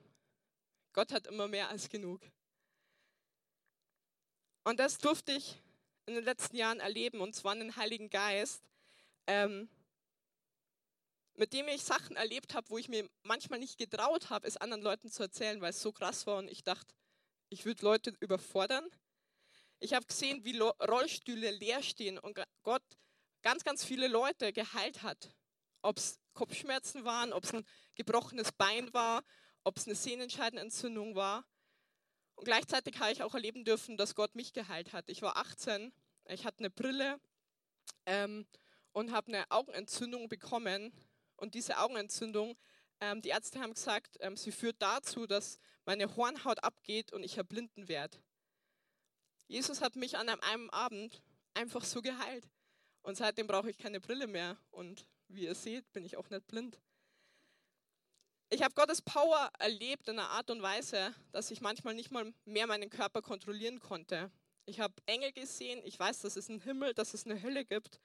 [0.94, 2.22] Gott hat immer mehr als genug.
[4.64, 5.62] Und das durfte ich
[6.06, 8.64] in den letzten Jahren erleben, und zwar den Heiligen Geist,
[9.28, 9.68] ähm,
[11.36, 14.84] mit dem ich Sachen erlebt habe, wo ich mir manchmal nicht getraut habe, es anderen
[14.84, 16.94] Leuten zu erzählen, weil es so krass war und ich dachte,
[17.50, 18.88] ich würde Leute überfordern.
[19.80, 22.84] Ich habe gesehen, wie Rollstühle leer stehen und Gott
[23.42, 25.36] ganz, ganz viele Leute geheilt hat.
[25.82, 29.24] Ob es Kopfschmerzen waren, ob es ein gebrochenes Bein war,
[29.64, 31.46] ob es eine Sehnenscheidenentzündung war.
[32.36, 35.10] Und gleichzeitig habe ich auch erleben dürfen, dass Gott mich geheilt hat.
[35.10, 35.94] Ich war 18,
[36.30, 37.20] ich hatte eine Brille
[38.06, 38.48] ähm,
[38.92, 40.92] und habe eine Augenentzündung bekommen.
[41.38, 42.58] Und diese Augenentzündung,
[43.02, 47.38] ähm, die Ärzte haben gesagt, ähm, sie führt dazu, dass meine Hornhaut abgeht und ich
[47.38, 48.18] erblinden werde.
[49.48, 51.22] Jesus hat mich an einem Abend
[51.54, 52.48] einfach so geheilt.
[53.02, 54.58] Und seitdem brauche ich keine Brille mehr.
[54.72, 56.80] Und wie ihr seht, bin ich auch nicht blind.
[58.50, 62.34] Ich habe Gottes Power erlebt in einer Art und Weise, dass ich manchmal nicht mal
[62.46, 64.32] mehr meinen Körper kontrollieren konnte.
[64.66, 68.00] Ich habe Engel gesehen, ich weiß, dass es einen Himmel, dass es eine Hölle gibt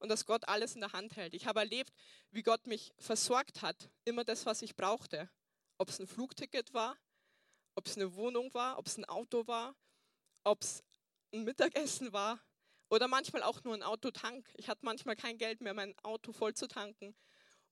[0.00, 1.34] und dass Gott alles in der Hand hält.
[1.34, 1.92] Ich habe erlebt,
[2.30, 5.30] wie Gott mich versorgt hat, immer das, was ich brauchte.
[5.78, 6.96] Ob es ein Flugticket war,
[7.74, 9.76] ob es eine Wohnung war, ob es ein Auto war,
[10.42, 10.82] ob es
[11.32, 12.40] ein Mittagessen war
[12.88, 14.48] oder manchmal auch nur ein Autotank.
[14.56, 17.14] Ich hatte manchmal kein Geld mehr, mein Auto voll zu tanken.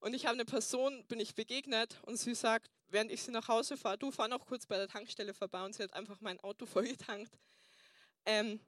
[0.01, 3.49] Und ich habe eine Person, bin ich begegnet und sie sagt, während ich sie nach
[3.49, 6.39] Hause fahre, du fahr noch kurz bei der Tankstelle vorbei und sie hat einfach mein
[6.41, 7.37] Auto vollgetankt.
[8.25, 8.61] Ähm,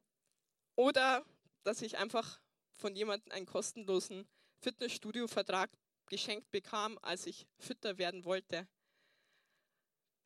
[0.75, 1.25] oder
[1.63, 2.41] dass ich einfach
[2.81, 4.27] von jemandem einen kostenlosen
[4.63, 5.71] Fitnessstudio-Vertrag
[6.07, 8.67] geschenkt bekam, als ich fitter werden wollte.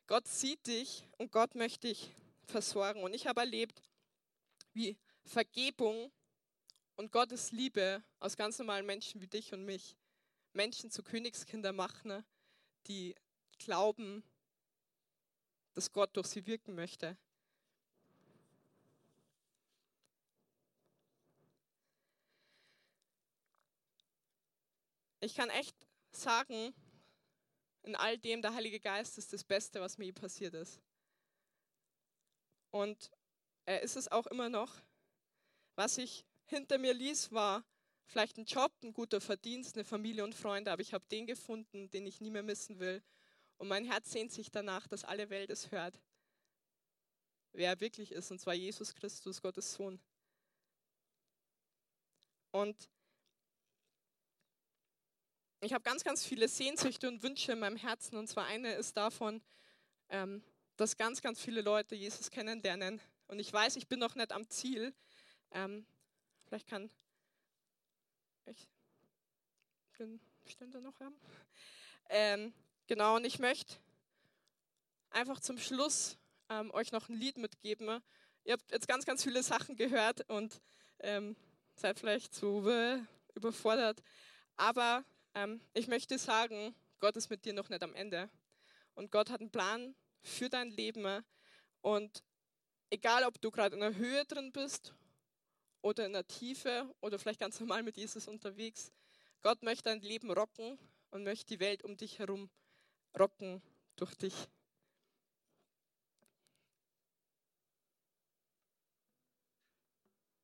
[0.07, 2.15] Gott sieht dich und Gott möchte dich
[2.47, 3.03] versorgen.
[3.03, 3.83] Und ich habe erlebt,
[4.73, 6.13] wie Vergebung
[6.97, 9.97] und Gottes Liebe aus ganz normalen Menschen wie dich und mich
[10.53, 12.25] Menschen zu Königskinder machen,
[12.87, 13.15] die
[13.59, 14.23] glauben,
[15.73, 17.17] dass Gott durch sie wirken möchte.
[25.25, 25.75] Ich kann echt
[26.13, 26.75] sagen,
[27.83, 30.83] in all dem, der Heilige Geist ist das Beste, was mir je passiert ist.
[32.71, 33.11] Und
[33.65, 34.71] er ist es auch immer noch.
[35.77, 37.65] Was ich hinter mir ließ, war
[38.05, 41.91] vielleicht ein Job, ein guter Verdienst, eine Familie und Freunde, aber ich habe den gefunden,
[41.91, 43.03] den ich nie mehr missen will.
[43.57, 45.99] Und mein Herz sehnt sich danach, dass alle Welt es hört,
[47.53, 49.99] wer er wirklich ist, und zwar Jesus Christus, Gottes Sohn.
[52.51, 52.91] Und
[55.65, 58.17] ich habe ganz, ganz viele Sehnsüchte und Wünsche in meinem Herzen.
[58.17, 59.43] Und zwar eine ist davon,
[60.09, 60.43] ähm,
[60.77, 63.01] dass ganz, ganz viele Leute Jesus kennenlernen.
[63.29, 64.93] Und ich weiß, ich bin noch nicht am Ziel.
[65.53, 65.87] Ähm,
[66.47, 66.91] vielleicht kann
[68.47, 68.69] ich
[69.99, 71.17] den Ständer noch haben.
[72.09, 72.53] Ähm,
[72.87, 73.77] genau, und ich möchte
[75.11, 76.19] einfach zum Schluss
[76.51, 78.03] ähm, euch noch ein Lied mitgeben.
[78.45, 80.61] Ihr habt jetzt ganz, ganz viele Sachen gehört und
[80.99, 81.37] ähm,
[81.77, 82.99] seid vielleicht so äh,
[83.35, 84.03] überfordert.
[84.57, 85.05] Aber
[85.35, 88.31] ähm, ich möchte sagen, Gott ist mit dir noch nicht am Ende.
[88.95, 91.25] Und Gott hat einen Plan für dein Leben.
[91.81, 92.23] Und
[92.91, 94.95] egal, ob du gerade in der Höhe drin bist
[95.83, 98.93] oder in der Tiefe oder vielleicht ganz normal mit Jesus unterwegs,
[99.43, 100.79] Gott möchte dein Leben rocken
[101.11, 102.49] und möchte die Welt um dich herum
[103.19, 103.63] rocken
[103.97, 104.35] durch dich.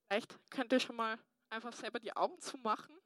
[0.08, 1.18] Vielleicht könnt ihr schon mal
[1.48, 2.99] einfach selber die Augen zumachen.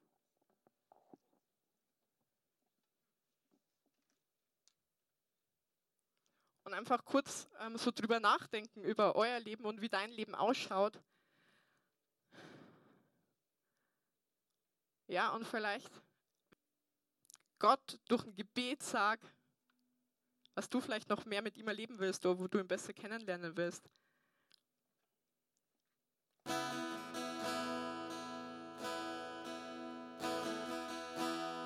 [6.64, 10.98] Und einfach kurz ähm, so drüber nachdenken über euer Leben und wie dein Leben ausschaut.
[15.06, 15.90] Ja, und vielleicht
[17.58, 19.24] Gott durch ein Gebet sagt,
[20.54, 23.56] was du vielleicht noch mehr mit ihm erleben willst oder wo du ihn besser kennenlernen
[23.56, 23.88] willst.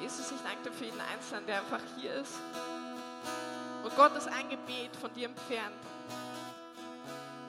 [0.01, 2.41] Jesus, ich danke dir für jeden Einzelnen, der einfach hier ist.
[3.89, 5.75] Und Gott ist ein Gebet von dir entfernt.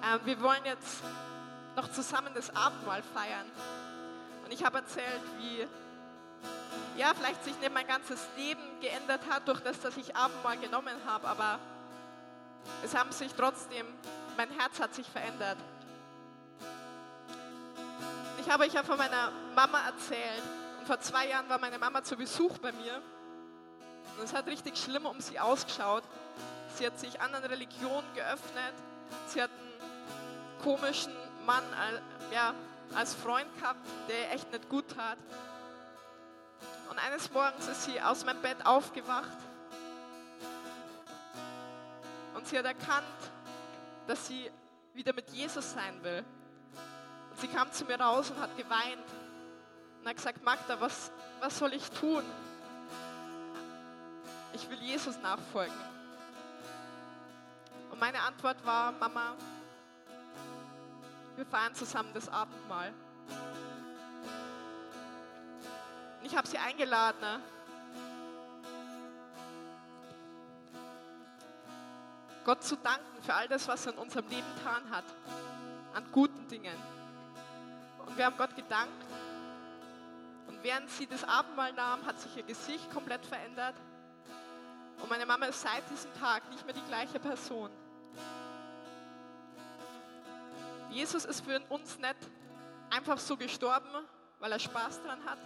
[0.02, 1.04] Ähm, wir wollen jetzt
[1.76, 3.46] noch zusammen das Abendmahl feiern.
[4.46, 5.68] Und ich habe erzählt, wie
[6.98, 10.96] ja, vielleicht sich nicht mein ganzes Leben geändert hat durch das, dass ich Abendmahl genommen
[11.06, 11.60] habe, aber
[12.86, 13.86] es haben sich trotzdem,
[14.38, 15.58] mein Herz hat sich verändert.
[18.40, 20.44] Ich habe euch ja von meiner Mama erzählt
[20.80, 23.02] und vor zwei Jahren war meine Mama zu Besuch bei mir
[24.18, 26.04] und es hat richtig schlimm um sie ausgeschaut.
[26.76, 28.74] Sie hat sich anderen Religionen geöffnet.
[29.28, 31.14] Sie hat einen komischen
[31.46, 31.64] Mann
[32.32, 32.54] ja,
[32.96, 35.18] als Freund gehabt, der echt nicht gut tat.
[36.90, 39.38] Und eines Morgens ist sie aus meinem Bett aufgewacht
[42.40, 43.06] und sie hat erkannt,
[44.08, 44.50] dass sie
[44.94, 46.24] wieder mit Jesus sein will.
[47.32, 49.06] Und sie kam zu mir raus und hat geweint
[50.00, 52.24] und hat gesagt, Magda, was, was soll ich tun?
[54.62, 55.74] Ich will Jesus nachfolgen.
[57.92, 59.36] Und meine Antwort war, Mama,
[61.36, 62.94] wir feiern zusammen das Abendmahl.
[66.20, 67.20] Und ich habe sie eingeladen.
[67.22, 67.40] Ne?
[72.44, 75.06] Gott zu danken für all das, was er in unserem Leben getan hat,
[75.94, 76.76] an guten Dingen.
[78.06, 79.06] Und wir haben Gott gedankt.
[80.48, 83.76] Und während sie das Abendmahl nahm, hat sich ihr Gesicht komplett verändert.
[85.02, 87.70] Und meine Mama ist seit diesem Tag nicht mehr die gleiche Person.
[90.90, 92.18] Jesus ist für uns nicht
[92.90, 93.90] einfach so gestorben,
[94.40, 95.38] weil er Spaß dran hat,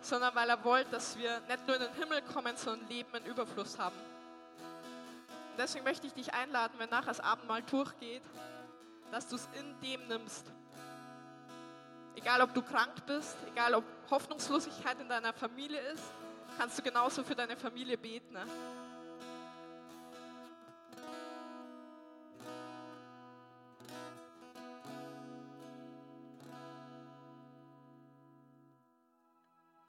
[0.00, 3.26] sondern weil er wollte, dass wir nicht nur in den Himmel kommen, sondern Leben in
[3.26, 3.96] Überfluss haben.
[5.50, 8.22] Und deswegen möchte ich dich einladen, wenn nachher das Abendmahl durchgeht,
[9.10, 10.46] dass du es in dem nimmst.
[12.16, 16.04] Egal, ob du krank bist, egal, ob Hoffnungslosigkeit in deiner Familie ist,
[16.58, 18.32] kannst du genauso für deine Familie beten.
[18.32, 18.46] Ne?